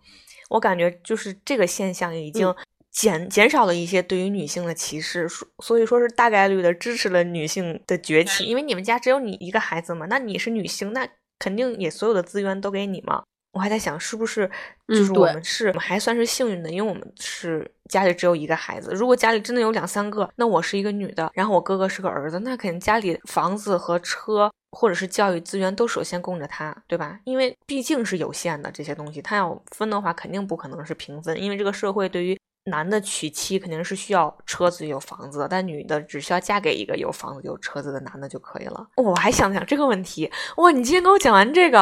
[0.50, 2.54] 我感觉就是这个现象已经
[2.92, 11.08] 减减少了一些对于女性的歧视所所以说是大概率的支持了女性的崛起因为你们家只有你一个孩子嘛那你是女性那。
[11.39, 13.23] 肯定也所有的资源都给你嘛？
[13.54, 14.50] 我还在想是不是
[14.88, 18.91] 就是我们是我们还算是幸运的，因为我们是家里只有一个孩子。
[18.93, 27.19] 如果家里真的有两三个，那我是一个女的，然后我哥哥是个儿子，那肯定家里房子和车或者是教育资源都首先供着他，对吧？
[27.23, 32.38] 因为毕竟是有限的这些东西，他要分的话，肯定不可能是平分，因为这个社会对于。
[32.67, 38.88] 男的娶妻肯定是需要车子有房子的，但女的只需要嫁给一个有房子有车子的男的就可以了。
[38.95, 40.71] 我还想想这个问题，哇！
[40.71, 41.80] 你今天跟我讲完这个，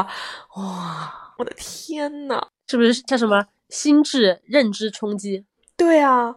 [0.58, 1.34] 哇！
[1.38, 5.46] 我的天呐，是不是叫什么心智认知冲击？
[5.76, 6.36] 对啊，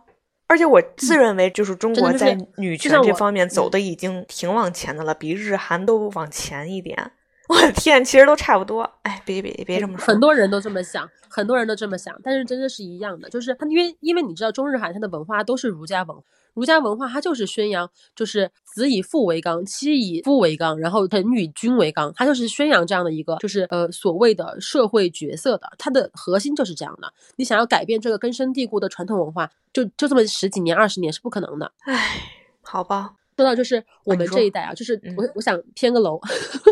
[0.48, 7.12] 而且我自认为就是中国在女权这方面走的已经挺往前的了，比日韩都往前一点。
[7.48, 8.82] 我的天，其实都差不多。
[9.02, 16.16] 哎，别别别这么说，很多人都这么想，很多人都这么想，但是真的是一样的，就是他因为因为你知道中日韩它的文化都是儒家文，
[16.52, 27.10] 儒家文化它就是宣扬就是子以父为纲，妻以夫为纲，然后臣与君为纲，它就是宣扬这样的一个就是呃所谓的社会角色的，它的核心就是这样的。
[27.36, 31.72] 你想要改变这个根深蒂固的传统文化，就就这么十几年二十年是不可能的。
[31.86, 32.20] 唉，
[32.62, 33.14] 好吧。
[33.38, 36.20] 说到就是我们这一代啊，就是嗯我我想偏个楼，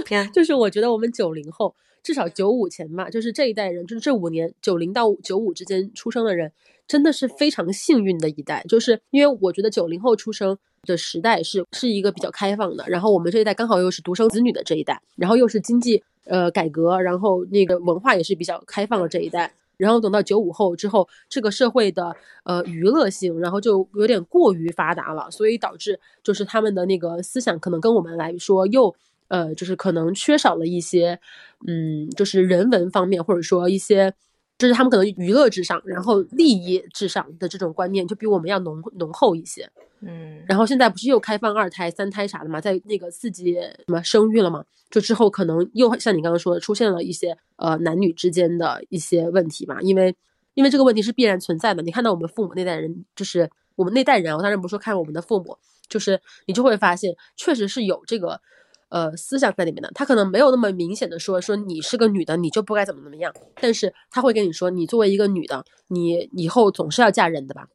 [0.05, 6.51] 偏 就是我觉得我们九零后，至少九五前嘛，就是这一代人，就是这五年九零到九五之间出生的人，
[6.89, 8.65] 真的是非常幸运的一代。
[8.69, 19.55] 就是因为我觉得九零后出生的时代是是一个比较开放的，然后我们这一代刚好又是独生子女的这一代，然后又是经济呃改革，然后那个文化也是比较开放的这一代。
[19.77, 28.95] 然后等到九五后之后，这个社会的呃娱乐性，然后就有点过于发达了，所以导致就是他们的那个思想可能跟我们来说又
[29.29, 31.19] 呃就是可能缺少了一些
[31.67, 34.15] 嗯就是人文方面或者说一些
[34.59, 39.71] 就是他们可能娱乐至上，然后利益至上的这种观念就比我们要浓浓厚一些。
[40.01, 50.15] 嗯，然后现在不是又开放二胎、三胎啥的嘛，在那个四级什么生育了嘛，就之后可能又像你刚刚说的，出现了一些呃男女之间的一些问题嘛，因为
[50.53, 51.83] 因为这个问题是必然存在的。
[51.83, 55.57] 你看到我们父母那代人，就是我们那代人啊，我当然不是说看我们的父母，
[55.89, 58.41] 就是你就会发现，确实是有这个
[58.89, 59.91] 呃思想在里面的。
[59.95, 67.69] 他可能没有那么明显的说说你是个女的，你就不该怎么怎么样，但是他会跟你说，你作为一个女的，你以后总是要嫁人的吧。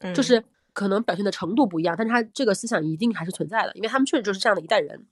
[0.00, 5.06] 嗯就是可能表现的程度不一样，但是他这个思想一定还是存在的，因为他们确实就是这样的一代人。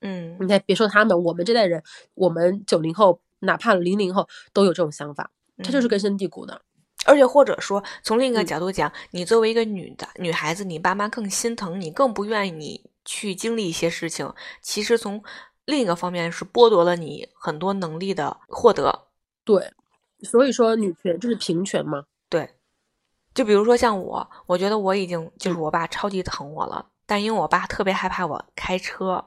[0.00, 1.82] 嗯你再别说他们，我们这代人，
[2.14, 5.30] 我们九零后，哪怕零零后都有这种想法，
[5.62, 6.60] 他就是嗯根深蒂固的。
[7.04, 14.32] 而且或者说，从另一个嗯角度讲，你作为一个女的女孩子，你爸妈更心疼你，更不愿意你去经历一些事情。
[14.60, 15.22] 其实从
[15.64, 19.06] 另一个方面是剥夺了你很多能力的获得。
[19.44, 19.72] 对，
[20.22, 22.04] 所以说女权就是平权嘛。
[22.28, 22.50] 对，
[23.34, 29.24] 就比如说像我，我觉得我已经嗯就是我爸超级疼我了，但因为我爸特别害怕我开车，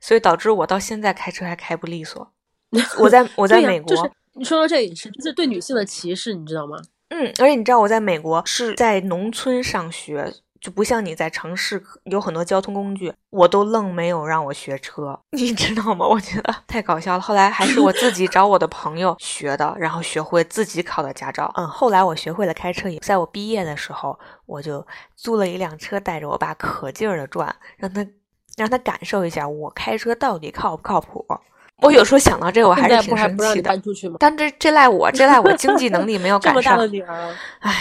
[0.00, 2.30] 所以导致我到现在开车还开不利索。
[2.98, 6.76] 我在我在美国，就是你说到这也是，就是对女性的歧视，你知道吗？
[7.16, 16.04] 嗯，而且你知道我在美国是在农村上学，就不像你在城市有很多交通工具，我都愣没有让我学车， 你知道吗？
[16.04, 17.20] 我觉得太搞笑了。
[17.20, 21.52] 后来还是我自己找我的朋友学的，然后学会自己考的驾照。
[21.56, 28.04] 嗯，后来我学会了开车，也在我毕业的时候，我就租了一辆车，带着我爸可劲儿的转，让他
[28.56, 31.24] 让他感受一下我开车到底靠不靠谱。
[31.82, 33.68] 我有时候想到这个，我还在是挺不还不让你生气的。
[33.68, 34.16] 搬出去吗？
[34.20, 36.86] 但这这赖我，这赖我经济能力没有赶 上这么大的。
[36.88, 37.72] 女儿， 唉，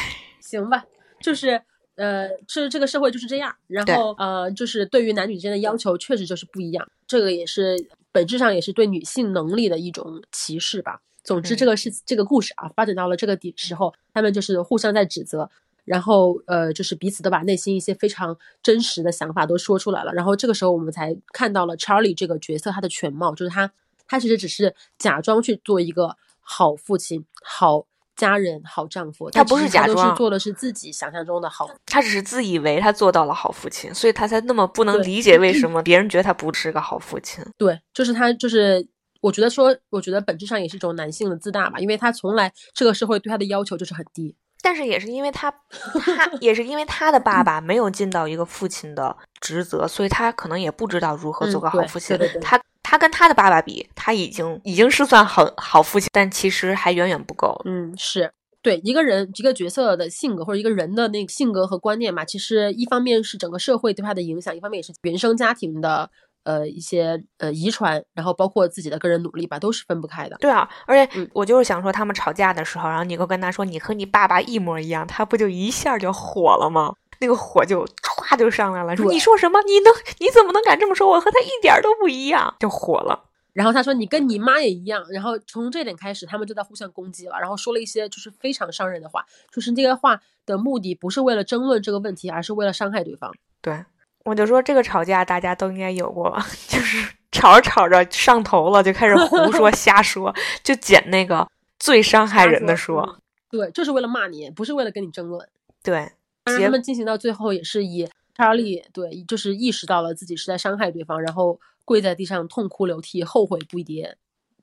[0.42, 0.84] 行吧，
[1.22, 1.62] 就是
[1.96, 3.56] 呃，这这个社会就是这样。
[3.68, 7.78] 然后呃，就是对于男女之间的要求确实就是不一样，这个也是
[8.12, 11.00] 本质上也是对女性能力的一种歧视吧。
[11.24, 15.50] 总之，嗯这个是、这个故事啊，发展到了这个底时候，他们就是互相在指责。
[15.86, 20.14] 然后，呃，就是彼此都把内心一些非常真实的想法都说出来了。
[20.14, 23.70] 然后这个时候，我们才看到了 Charlie 这个角色他的全貌，就是他，
[24.08, 27.86] 他其实只是假装去做一个好父亲、好
[28.16, 31.70] 家人、好丈夫，他不是假装是做的是自己想象中的好。
[31.86, 37.44] 他只是自以为他做到了好父亲，所以他才那么不能理解为什么别人觉得他不是个好父亲。
[37.58, 38.88] 对，就是他，就是
[39.22, 44.36] 我觉得说，我觉得本质上也是一种男性的自大吧，因为他从来这个社会对他的要求就是很低。
[44.62, 45.52] 但是也是因为他，
[46.00, 52.18] 他也是因为他的爸爸没有尽到一个父亲的职责，所以他可能也不知道如何做个好父亲。
[52.18, 57.60] 对对对他他跟他的爸爸比，他已经已经是算很好父亲，但其实还远远不够。
[57.66, 66.10] 嗯，是对一个人一个角色的性格或者一个人的那个性格和观念嘛，其实一方面是整个社会对他的影响，一方面也是原生家庭的
[66.44, 70.38] 呃一些呃遗传，然后包括自己的个人努力吧，都是分不开的。
[70.40, 76.94] 对啊，而且嗯我就是想说，他们吵架的时候，然后尼克跟他说：“你和你爸爸一模一样。”他不就一下就火了吗？
[77.24, 79.62] 那个火就歘就上来了，说：“你说什么？
[79.64, 81.10] 你能你怎么能敢这么说？
[81.10, 83.30] 我和他一点都不一样。”就火了。
[83.54, 93.32] 然后他说你跟你妈也一样，然后从这点开始，他们就在互相攻击了，然后说了一些就是非常伤人的话，就是这个话的目的不是为了争论这个问题，而是为了伤害对方。
[93.62, 93.86] 对，
[94.26, 101.48] 我就说这个吵架大家都应该有过， 就是吵着吵着上头了，就开始胡说 瞎说，就捡那个
[101.80, 103.02] 最伤害人的说。
[103.02, 103.20] 嗯
[103.54, 105.48] 对，就是为了骂你，不是为了跟你争论。
[105.84, 106.12] 对，
[106.44, 114.14] 当然，他们进行到最后也是以查理对，就是意识到了自己是在伤害对方，然后跪在地上痛哭流涕，后悔不迭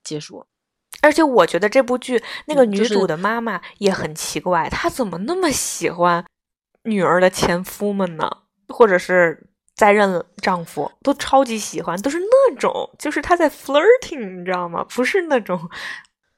[0.03, 0.45] 结束。
[1.01, 6.23] 而且我觉得这部剧那个女主的妈妈也很奇怪，她怎么那么喜欢
[6.83, 8.29] 女儿的前夫们呢？
[8.67, 14.85] 或者是在任丈夫，都超级喜欢，都是那种就是她在 flirting，你知道吗？
[14.89, 15.59] 不是那种。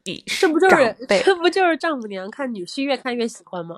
[0.04, 3.78] 以这不就是这不就是丈母娘看女婿越看越喜欢吗？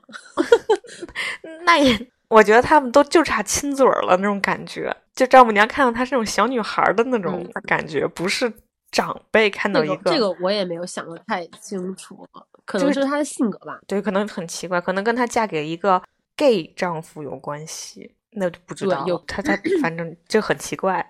[1.65, 4.95] 那也，我觉得他们都就差亲嘴儿了那种感觉。
[5.13, 8.51] 就丈母娘看到她是那种小女孩儿的那种嗯感觉，不是
[8.91, 12.27] 长辈看到一这个这个我也没有想的太清楚，
[12.65, 13.79] 可就是能是她的性格吧。
[13.87, 16.01] 对，可能很奇怪，可能跟她嫁给一个
[16.35, 18.11] gay 丈夫有关系。
[18.37, 21.09] 那就不知道对有他他 反正就很奇怪，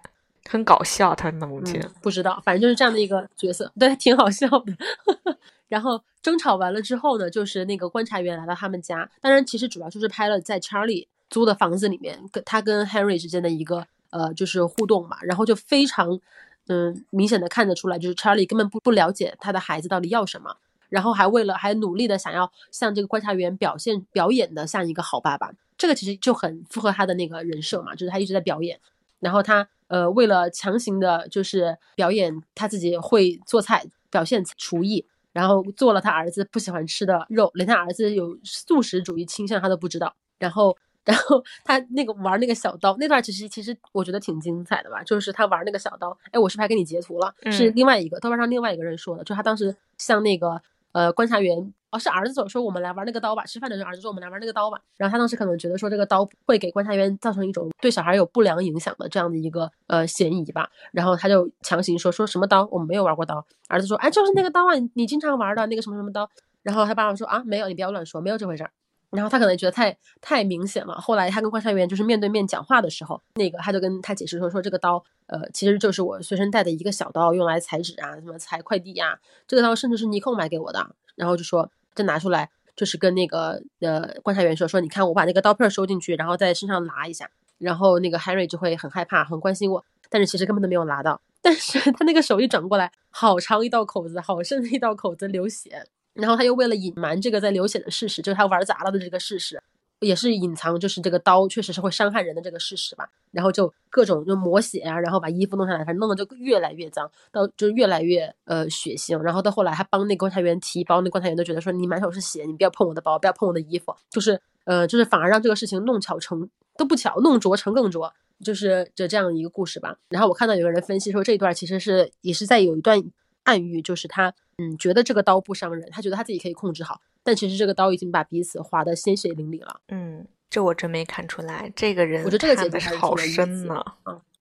[0.50, 1.80] 很搞笑，他的母亲。
[1.80, 4.74] 嗯，不知道，反正就是这样的一个角色，对，挺好笑的。
[5.68, 16.20] 然后争吵完了之后呢，就是那个观察员来到他们家，当然其实主要就是拍了在 Charlie 租的房子里面，跟他跟 Henry 之间的一个呃就是互动嘛，然后就非常
[16.68, 20.56] 嗯明显的看得出来，就是 Charlie 根本不不了解他的孩子到底要什么，
[20.90, 28.80] 然后还为了还努力的想要向这个观察员表现表演的像一个好爸爸，这个其实就很符合他的那个人设嘛，就是他一直在表演，
[29.20, 40.78] 然后他呃为了强行的就是表演他自己会做菜，表现厨艺，然后做了他儿子不喜欢吃的肉，连他儿子有素食主义倾向他都不知道，然后。
[41.06, 47.32] 然后他那个玩那个小刀那段，其实其实我觉得挺精彩的吧，就是他玩那个小刀，哎，我是不是还给你截图了？
[47.52, 50.60] 是嗯另外一个豆瓣上另外一个人说的，就他当时向那个
[50.94, 66.30] 呃观察员，是儿子走说我们来玩那个刀吧，吃饭的时候儿子说我们来玩那个刀吧，然后他当时可能觉得说这个刀会给观察员造成一种对小孩有不良影响的这样的一个呃嫌疑吧，然后他就强行说说什么刀，我们没有玩过刀，儿子说哎就是那个刀啊，你经常玩的那个什么什么刀，
[66.64, 68.72] 然后他爸爸说啊没有，你不要乱说，没有这回事儿。
[69.12, 70.96] 然后他可能觉得太太明显了。
[70.96, 79.18] 后来他跟观察员就是面对面讲话的时候，那个他就跟他解释说说这个刀，呃，其实就是我随身带的一个小刀，用来裁纸啊，什么裁快递呀、
[79.48, 80.86] 这个刀甚至是尼寇买给我的。
[81.16, 91.22] 然后就说就拿出来，就是跟那个呃观察员说说，你看我把那个刀片收进去，然后在身上拿一下，然后那个 Henry 就会很害怕，很关心我，但是其实根本都没有拿到。
[91.42, 95.88] 但是他那个手一转过来，好长一道口子，好深的一道口子，流血。
[96.14, 99.62] 然后他又为了隐瞒这个在流血的事实，就是他玩砸了的这个事实，
[100.06, 103.10] 也是隐藏就是这个刀确实是会伤害人的这个事实吧。
[103.32, 109.18] 然后就各种就抹血啊，然后把衣服弄下来，反正弄得就越来越脏，到就越来越呃血腥。
[109.20, 118.14] 然后到后来，他帮那观察员提包，那观察员都觉得说你满手是血，你不要碰我的包，不要碰我的衣服，就是呃就是反而让这个事情弄巧成都不巧，弄拙成更拙。
[118.44, 119.98] 就是这这样一个故事吧。
[120.10, 123.02] 然后我看到有个人分析说，这一段其实是也是在有一段
[123.44, 129.82] 暗喻，就是他嗯觉得这个刀不伤人，他觉得他自己可以控制好，但其实这个刀已经把彼此划得鲜血淋漓了。
[129.90, 133.84] 嗯，这我真没看出来，这个人我觉得这个解读是好深呢。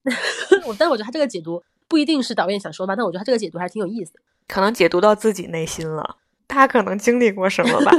[0.67, 7.91] 我但是我觉得他这个解读不一定是导演想说吧，但我觉得他这个解读还是挺有意思的，可能解读到自己内心了，他可能经历过什么吧。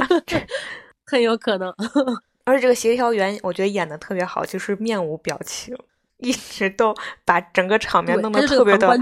[1.04, 1.74] 很有可能。
[2.44, 5.76] 而且这个协调员，我觉得演的特别好，就是面无表情，
[6.18, 8.96] 一直都把整个场面，弄得特别的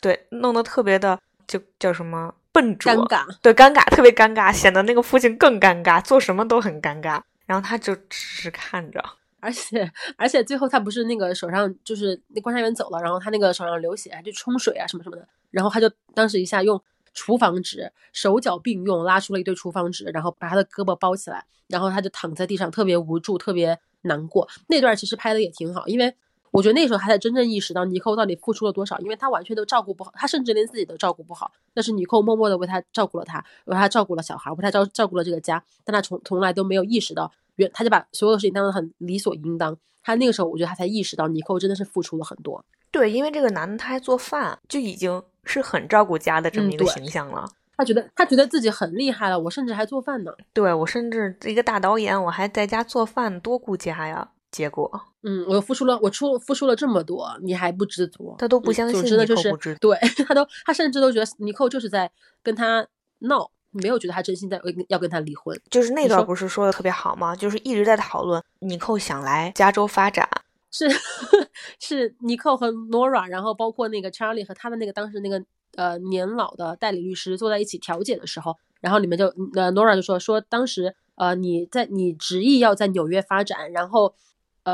[0.00, 3.24] 对，弄得特别的就叫什么笨拙，尴尬。
[3.40, 7.22] 对，尴尬，特别尴尬，显得那个父亲更尴尬，做什么都很尴尬。
[7.46, 9.02] 然后他就只是看着，
[9.38, 16.82] 而且而且最后他不是那个手上就是那观察员走了，然后他那个手上流血，还去冲水啊什么什么的，然后他就当时一下用
[17.14, 24.48] 厨房纸手脚并用拉出了一堆厨房纸，然后把他的胳膊包起来，然后他就躺在地上特别无助，特别难过。
[24.66, 26.14] 那段其实拍的也挺好，因为
[26.58, 31.52] 我觉得那时候他才真正意识到尼寇到底付出了多少，因为他完全都照顾不好，他甚至连自己都照顾不好。
[31.72, 39.76] 但是尼寇默默的为他照顾了他，为他照顾了小孩，为他照照顾了这个家，但他从从来都没有意识到，原他就把所有的事情当得很理所应当。
[40.02, 42.64] 他那个时候，我觉得他才意识到尼寇真的是付出了很多。
[42.90, 47.48] 对，因为这个男的他还做饭，就已经是很照顾家的这么一个形象了。
[47.76, 50.32] 他觉得他觉得自己很厉害了，我甚至还做饭呢。
[50.52, 54.30] 对我甚至一个大导演，我还在家做饭，多顾家呀。
[54.50, 54.90] 结果
[55.22, 58.34] 嗯，我付出了，我出付出了这么多，你还不知足？
[58.38, 62.10] 他都不相信真的就是尼寇不知足对 他都他甚至都觉得尼寇就是在
[62.42, 62.86] 跟他
[63.20, 65.60] 闹，没有觉得他真心在要跟他离婚。
[65.70, 67.36] 就是那段不是说的特别好吗？
[67.36, 70.26] 就是一直在讨论尼寇想来加州发展，
[70.70, 70.88] 是
[71.78, 75.44] 是尼寇和 Nora，然后包括那个 Charlie 和他的那个当时那个
[75.76, 84.14] 呃年老的代理律师坐在一起调解的时候，然后你们就呃 Nora 就说说当时呃你在你执意要在纽约发展，然后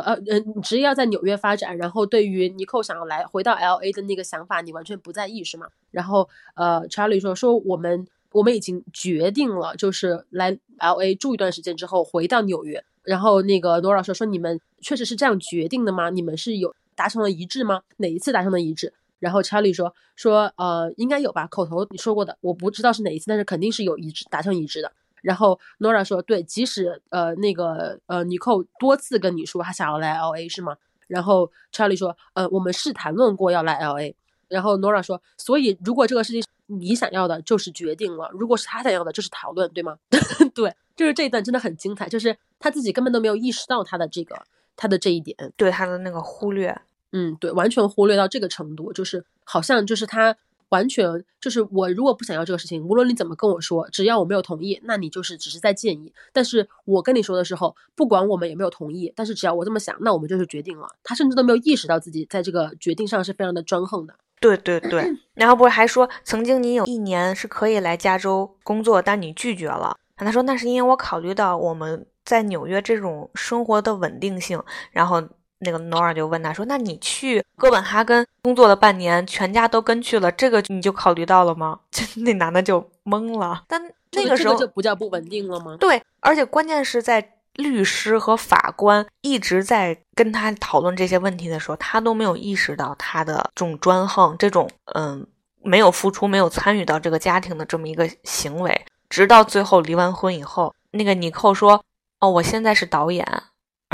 [0.01, 5.69] 呃呃呃你执意要在纽约发展，然后对于尼寇想要来回到 L A 的那个想法你完全不在意是吗？
[5.91, 12.83] 然后呃 Charlie 说说我们我们已经决定了，就是来 L A 住一段时间之后回到纽约。
[13.03, 16.11] 然后那个 Nora 说说你们确实是这样决定的吗？
[16.11, 17.83] 你们是有达成了一致吗？
[17.99, 18.93] 哪一次达成了一致？
[19.19, 24.91] 然后 Charlie 说说呃应该有吧，口头你说过的，我不知道是哪一次，但是肯定是有一致达成一致的。
[25.25, 30.77] 然后 Nora 说对，即使呃那个呃尼寇多次跟你说他想要来 L A 是吗？
[31.09, 34.15] 然后 Charlie 说呃我们是谈论过要来 L A。
[34.47, 39.97] 然后 Nora 说，所以如果这个事情你想要的，就是决定了；如果是他想要的，就是讨论，对吗？
[40.55, 44.37] 对，就是这一段真的很精彩，就是他自己根本都没有意识到他的这个
[44.77, 46.79] 他的这一点，对他的那个忽略，
[47.13, 50.37] 嗯，对，完全忽略到这个程度，就是好像就是他
[50.71, 56.13] 完全就是我如果不想要这个事情，无论你怎么跟我说，只要我没有同意，那你就是只是在建议。
[56.33, 60.89] 但是我跟你说的时候，不管我们有没有同意，但是只要我这么想，那我们就是决定了。
[61.03, 64.15] 他甚至都没有意识到自己在这个决定上是非常的专横的。
[64.41, 65.05] 对对对，
[65.35, 69.97] 然后不是还说曾经你有一年是可以来加州工作，但你拒绝了。
[70.17, 75.23] 他说那是因为我考虑到我们在纽约这种生活的稳定性，然后。
[75.65, 83.65] 那个 Nora 就问他说：“那你去哥本哈根工作了半年，全家都跟去了，这个你就考虑到了吗？”就那男的就懵了。
[83.67, 85.77] 但那个时候就不叫不稳定了吗？
[85.81, 95.27] 对，而且关键是在律师和法官一直在跟他讨论这些问题的时候，他都没有意识到他的这种专横，这种嗯
[95.63, 98.85] 没有付出、没有参与到这个家庭的这么一个行为。
[99.09, 101.85] 直到最后离完婚以后，那个尼寇说
[102.19, 103.25] ：“哦，我现在是导演。”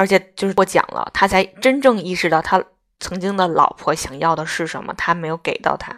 [0.01, 2.65] 而且就是我讲了，他才真正意识到他
[3.01, 5.95] 曾经的老婆想要的是什么，他没有给到他，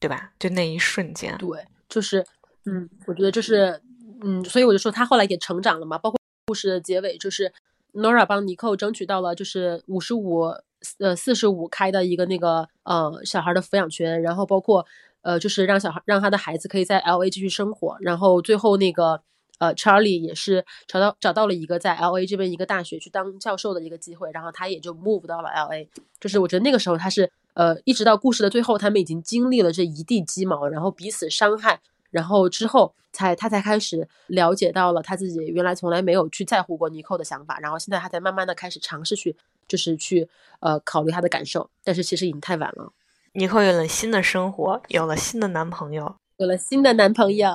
[0.00, 0.32] 对吧？
[0.36, 2.26] 就那一瞬间，对，就是，
[2.64, 3.80] 嗯，我觉得就是，
[4.20, 5.96] 嗯，所以我就说他后来也成长了嘛。
[5.96, 7.52] 包括故事的结尾，就是
[7.94, 10.52] Nora 帮尼寇争取到了就是五十五
[10.98, 14.84] 呃四十五开的一个那个呃小孩的抚养权，然后包括
[15.22, 19.22] 呃就是让小孩让他的孩子可以在 L A 继续生活，然后最后那个。
[19.58, 25.88] 呃，Charlie 也是找到找到了一个在 L A 这边一个大学去当教授的一个机会，然后他也就 move 到了 L A。
[26.20, 31.80] 就是我觉得那个时候他是呃，一直到故事的最后，他们已经经历了这一地鸡毛，然后彼此伤害，
[32.10, 39.34] 然后之后才他才开始了解到了他自己原来从来没有去在乎过尼寇的想法，然后现在他才慢慢的开始尝试去
[39.66, 40.28] 就是去
[40.60, 42.92] 呃考虑他的感受，但是其实已经太晚了。
[43.32, 47.50] 尼寇有了新的生活，有了新的男朋友，有了新的男朋友，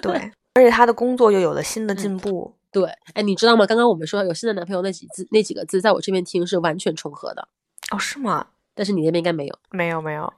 [0.00, 0.30] 对。
[0.56, 3.66] 而且他的工作又有了新的进步，对，哎，你知道吗？
[3.66, 7.46] 刚刚我们说有新的男朋友那几字那几个字，在我这边听是完全重合的，
[7.90, 8.46] 哦，是吗？
[8.74, 10.32] 但是你那边应该没有，没有，没有。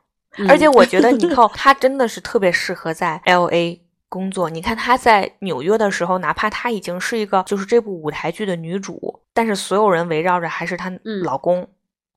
[0.48, 4.50] 而且我觉得尼寇他真的是特别适合在 L A 工作。
[4.50, 10.92] 你看他在纽约的时候，哪怕他已经是一个就是这部舞台剧的女主，但是所有人围绕着还是她
[11.22, 11.68] 老公，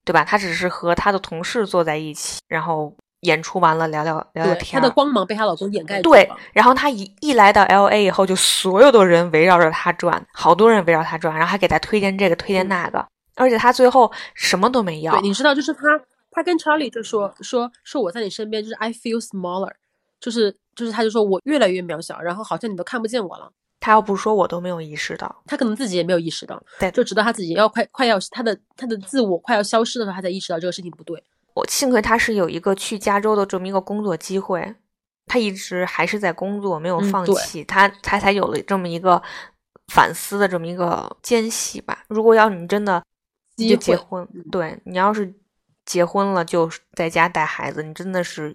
[0.04, 0.24] 对吧？
[0.24, 2.96] 她只是和她的同事坐在一起，然后。
[3.22, 4.80] 演出完了，聊聊聊聊天。
[4.80, 13.06] 她的光芒被她老公掩盖对，然后她一一来到 L A 以后，就所有的人围绕着她转，好多人围绕她转，然后还给她推荐这个推荐那个，
[13.36, 15.14] 而且她最后什么都没要。
[15.14, 15.82] 对，你知道，就是她，
[16.32, 19.72] 她跟 Charlie 就说说说我在你身边，就是 I feel smaller，
[20.20, 23.52] 就是就是她就说我越来越渺小，然后好像你都看不见我了。
[23.80, 25.44] 她要不说，我都没有意识到。
[25.46, 31.24] 她可能自己也没有意识到，对，就直到她自己要快快要她的她的自我快要消失的时候，她才意识到这个事情不对。
[31.54, 34.76] 我幸亏他是有一个去加州的这么一个工作机会，
[35.26, 39.22] 他一直还是在工作，没有放弃，他他才有了这么一个
[39.88, 42.06] 反思的这么一个间隙吧。
[42.08, 43.04] 如果要你真的
[43.58, 45.34] 就结婚，对你要是
[45.86, 48.54] 结婚了就在家带孩子，你真的是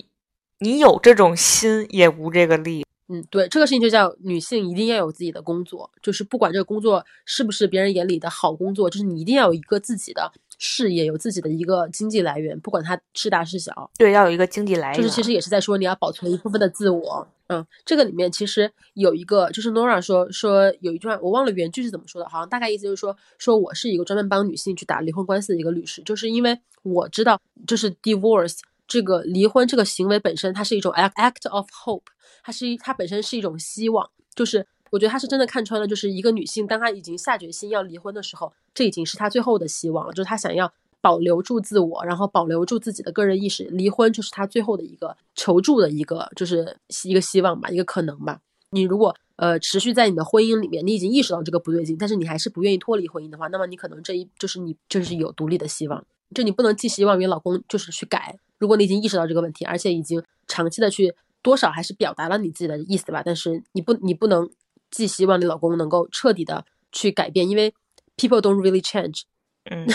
[0.61, 2.85] 你有这种心也无这个力。
[3.09, 10.33] 嗯，对，这个事情就叫女性一定要有自己的工作，就是不管这个工作是不是别人眼里的好工作，就是你一定要有一个自己的。
[10.59, 17.29] 事业有自己的一个经济来源，不管它是大是小，对，要有一个经济来源，就是其实也是在说你要保存一部分的自我。
[17.49, 32.03] 嗯，这个里面其实有一个，就是 Nora 说说有一句话，我忘了原句是怎么说的，好像大概意思就是说，说我是一个专门帮女性去打离婚官司的一个律师，就是因为我知道，就是 divorce 这个离婚这个行为本身，它是一种 act of hope，
[32.43, 34.67] 它是一它本身是一种希望，就是。
[34.97, 40.13] 我觉得他是真的看穿了，就是一个女性，当她已经下决心要离婚的时候，这已经是她最后的希望了。
[40.15, 40.73] 就是她想要
[41.03, 48.41] 保留住自我，然后保留住自己的个人意识，离婚就是她最后的一个求助的一个，就是一个希望吧，一个可能吧。
[48.71, 56.03] 你如果呃持续在你的婚姻里面，你已经意识到这个不对劲，但是你还是不愿意脱离婚姻的话，那么你可能这一就是你就是有独立的希望。
[56.35, 58.39] 就你不能寄希望于老公，就是去改。
[58.59, 64.49] 如果你已经意识到这个问题，而且已经长期的去多少还是表达了你自己的意思吧，但是你不你不能。
[64.91, 67.75] 寄希望你老公能够彻底的去改变，因为
[68.17, 69.23] people don't really change。
[69.71, 69.87] 嗯，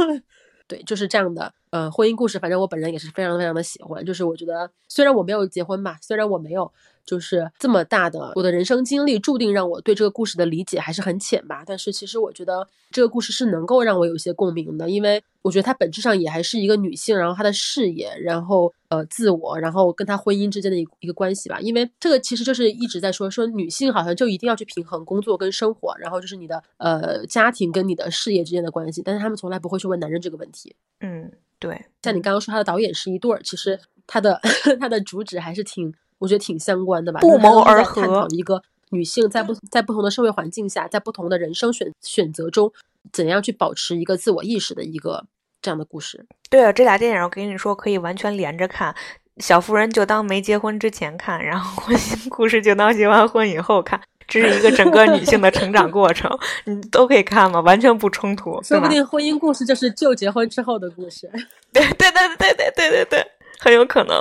[0.68, 1.54] 对，就是这样的。
[1.70, 4.04] 呃，婚姻故事，反正我本人也是非常非常的喜欢。
[4.04, 6.72] 就是我觉得，虽然我没有结婚吧，虽然我没有。
[7.06, 11.62] 就是这么大的我的人生经历，注定让我对这个故事的理解还是很浅吧。
[11.64, 21.60] 但是其实我觉得这个故事是能够让我有一些共鸣的，因为我觉得它本质上也还是一个女性，然后她的事业，然后呃自我，然后跟她婚姻之间的一一个关系吧。
[21.60, 30.74] 因为这个其实就是一直在说说女性好像就一定要去平衡工作跟生活，然后就是你的呃家庭跟你的事业之间的关系，但是他们从来不会去问男人这个问题。
[31.00, 31.30] 嗯，
[31.60, 33.78] 对，像你刚刚说他的导演是一对儿，其实
[34.08, 34.40] 他的
[34.80, 35.94] 他的主旨还是挺。
[36.18, 38.02] 我觉得挺相关的吧，不谋而合。
[38.02, 42.72] 探讨一个女性在不在不同的社会环境下，在不同的人生选选择中，
[43.12, 45.24] 怎样去保持一个自我意识的一个
[45.60, 46.24] 这样的故事。
[46.48, 48.94] 对啊，这俩电影我跟你说可以完全连着看。
[49.38, 54.00] 小妇人就当没结婚之前看，然后婚姻故事就当结完婚以后看。
[54.28, 56.28] 这是一个整个女性的成长过程，
[56.64, 58.60] 你都可以看嘛，完全不冲突。
[58.60, 61.30] 说不定婚姻故事就是就结婚之后的故事。
[61.72, 63.26] 对对对对对对对对，
[63.60, 64.20] 很有可能。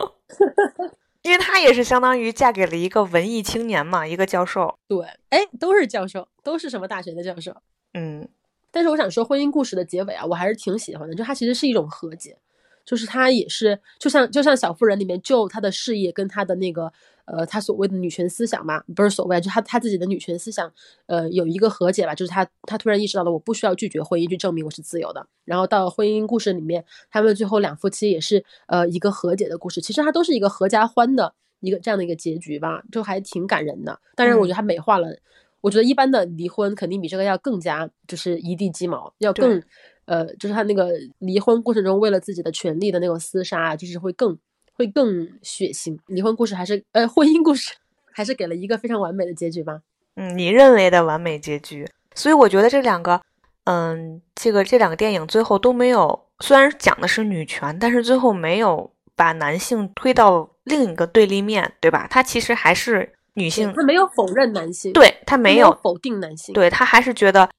[1.26, 4.78] 因为她也是相当于嫁给了一个文艺青年嘛，一个教授。
[4.88, 7.52] 对，哎，都是教授，都是什么大学的教授。
[7.96, 8.30] 嗯，
[8.70, 12.38] 但是我想说，婚姻故事的结尾啊，我还是挺喜欢的，就它其实是一种和解，
[12.86, 16.94] 就是他也是就像就像小妇人里面，就他的事业跟他的那个。
[17.26, 20.72] 呃，他所谓的女权思想嘛，不是所谓，就他他自己的女权思想，
[21.08, 25.26] 呃，有一个和解吧，就是他他突然意识到了，我不需要拒绝婚姻去证明我是自由的。
[25.44, 34.00] 然后到婚姻故事里面，他们最后两夫妻也是呃一个和解的故事，其实它都是一个合家欢的一个这样的一个结局吧，就还挺感人的。
[34.16, 35.18] 当然，我觉得他美化了，
[35.62, 39.62] 我觉得一般的离婚肯定比这个要更加就是一地鸡毛，要更
[40.06, 44.38] 呃，就是他那个离婚过程中为了自己的权利的那种厮杀，就是会更。
[44.78, 47.74] 会更血腥，离婚故事还是呃婚姻故事，
[48.12, 49.82] 还是给了一个非常完美的结局吧？
[50.16, 51.90] 嗯，你认为的完美结局。
[52.14, 53.22] 所以我觉得这两个，
[53.66, 62.08] 嗯，这个这两个电影最后都没有，虽然讲的是女权，但是最后没有把男性推到另一个对立面，对吧？
[62.10, 67.50] 他其实还是女性，他没有否认男性，对他没有否定男性，对他还是觉得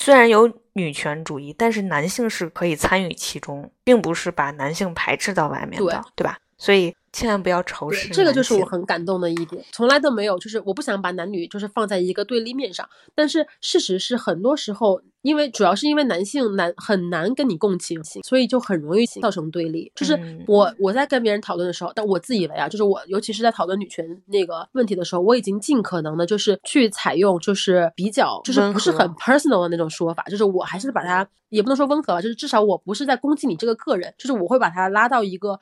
[0.00, 6.38] 虽然有女权主义，但是男性是可以参与其中，并不是把男性排斥到外面的，对吧？
[6.62, 19.90] 所以千万不要仇视，这个就是我很感动的一点，从来都没有，就是我不想把男女就是放在一个对立面上，但是事实是很多时候，因为主要是因为男性难很难跟你共情，所以就很容易造成对立。
[19.96, 35.58] 就是我我在跟别人讨论的时候，但我自以为啊，就是我尤其是在讨论女权那个问题的时候，我已经尽可能的就是去采用就是比较就是不是很 personal 的那种说法，就是我还是把它也不能说温和吧，就是至少我不是在攻击你这个个人，就是我会把它拉到一个。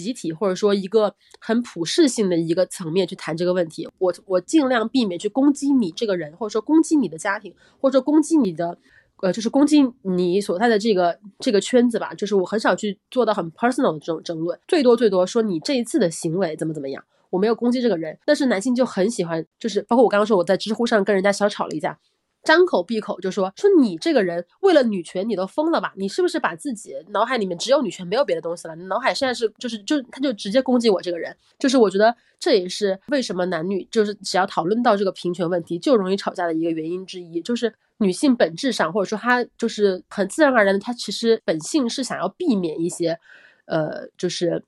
[0.00, 8.78] 集体或者说一个很普世性的一个层面去谈这个问题，我我尽量避免去攻击你这个人，或者说攻击你的家庭，或者说攻击你的，
[9.22, 12.12] 呃，就是攻击你所在的这个这个圈子吧。
[12.14, 18.18] 就是我很少去做到很 personal 的这种争论，最多最多说你这一次的行为怎么怎么样，我没有攻击这个人。
[18.24, 21.98] 但是男性就很喜欢，就是包括我刚刚说我在知乎上跟人家小吵了一架。
[22.44, 25.94] 张口闭口就说说你这个人为了女权你都疯了吧？
[25.96, 28.76] 你是不是把自己脑海里面只有女权没有别的东西了？
[28.76, 43.18] 你脑海现在是就是就他就直接攻击我这个人，就是我觉得这也是为什么男女就是只要讨论到这个平权问题就容易吵架的一个原因之一，就是女性本质上或者说她就是很自然而然的，她其实本性是想要避免一些
[43.64, 44.62] 呃就是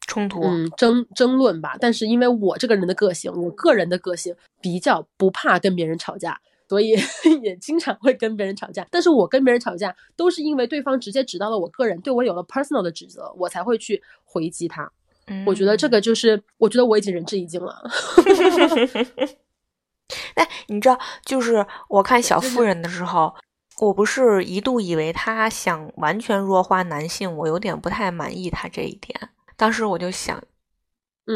[0.00, 1.76] 冲突嗯争争论吧。
[1.78, 6.40] 但是因为我这个人的个性，我个人的个性比较不怕跟别人吵架。
[6.74, 6.96] 所以
[7.40, 14.90] 也经常会跟别人吵架，但是我跟别人吵架都是因为对方直接指到了我个人，对我有了 personal 的指责，我才会去回击他。
[15.46, 17.72] 我觉得这个就是，我觉得我已经仁至义尽了。
[20.34, 23.32] 哎，你知道，就是我看小妇人的时候，
[23.78, 29.28] 我不是一度以为他想完全弱化男性，我有点不太满意他这一点。
[29.56, 30.42] 当时我就想。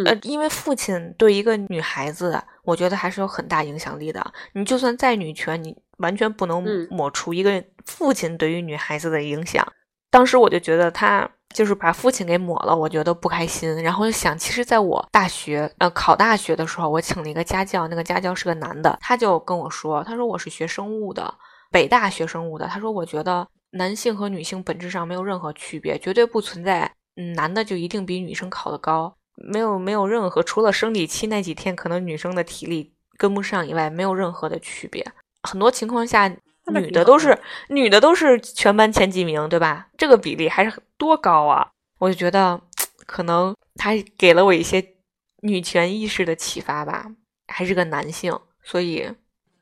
[0.05, 4.33] 呃，因为父亲对一个女孩子，我觉得还是有很大影响力的。
[4.53, 9.67] 你就算再女权，你完全不能抹除一个父亲对于女孩子的影响。
[10.11, 13.83] 当时我就觉得他就是把父亲给抹了，我觉得不开心。
[13.83, 21.35] 然后就想，其实在我大学呃考大学的时候，我请了一个家教，那个家教是个男的，他就跟我说，他说我是学生物的，
[21.71, 22.67] 北大学生物的。
[22.67, 29.15] 他说我觉得男性和女性本质上没有任何区别，绝对不存在，嗯，男的就一定比女生考得高。
[29.41, 35.07] 没有没有任何，除了生理期那几天可能女生的体力跟不上以外，没有任何的区别。
[35.43, 36.29] 很多情况下，
[36.67, 39.89] 女的都是女的都是全班前几名，对吧？
[39.97, 41.71] 这个比例还是多高啊！
[41.99, 42.61] 我就觉得，
[43.07, 44.95] 可能他给了我一些
[45.43, 47.07] 女权意识的启发吧。
[47.47, 49.11] 还是个男性，所以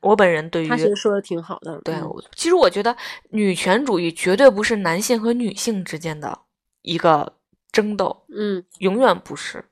[0.01, 1.79] 我本人对于他其实说的挺好的。
[1.85, 1.95] 对，
[2.35, 2.93] 其实我觉得
[3.29, 6.39] 女权主义绝对不是男性和女性之间的
[6.81, 7.36] 一个。
[7.77, 9.63] 争斗，嗯，永远不是。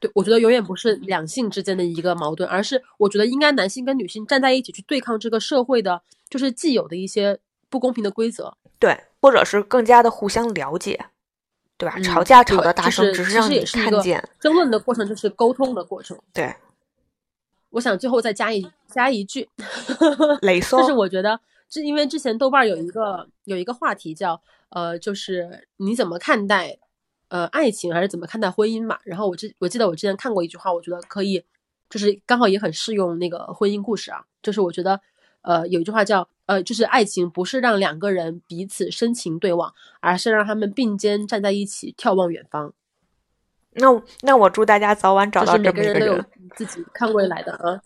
[0.00, 7.38] 对，我觉得永远不是两性之间的一个矛盾，而是我觉得应该男性跟女性站在一起去对抗这个社会的，就是既有的一些
[7.70, 8.56] 不公平的规则。
[8.80, 11.06] 对，或者是更加的互相了解，
[11.76, 11.96] 对吧？
[12.00, 14.28] 吵架吵得大声，只是让你看见。
[14.40, 16.18] 争论的过程就是沟通的过程。
[16.32, 16.52] 对，
[17.70, 19.48] 我想最后再加一加一句，
[20.42, 21.38] 雷松，就是我觉得，
[21.70, 26.78] 这因为之前豆瓣有一个有一个话题叫呃，就是你怎么看待？
[27.28, 28.98] 呃，爱情还是怎么看待婚姻嘛？
[29.04, 31.44] 然后我之我记得我之前看过一句话，我觉得可以，
[31.90, 34.24] 就是刚好也很适用那个婚姻故事啊。
[34.42, 35.00] 就是我觉得，
[35.42, 42.72] 呃，有一句话叫，呃，就是爱情不是让两个人彼此深情对望，而是让他们并肩站在一起眺望远方。
[43.72, 43.86] 那
[44.22, 46.24] 那我祝大家早晚找到每这么一个个人都有。
[46.56, 47.80] 自己看未来的啊。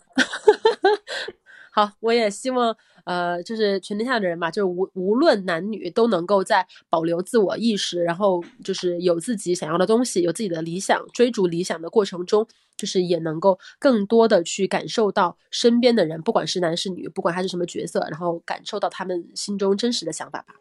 [1.69, 2.75] 好，我也希望，
[3.05, 12.47] 呃，就是全天下的人嘛，就是无无论男女都能够在保留自我意识，然后就是有自己想要的东西，有自己的理想，追逐理想的过程中，
[12.77, 20.55] 就是也能够更多的去感受到身边的人，不管是男是女，不管他是什么角色，然后感受到他们心中真实的想法吧。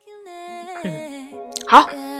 [1.68, 1.88] 好，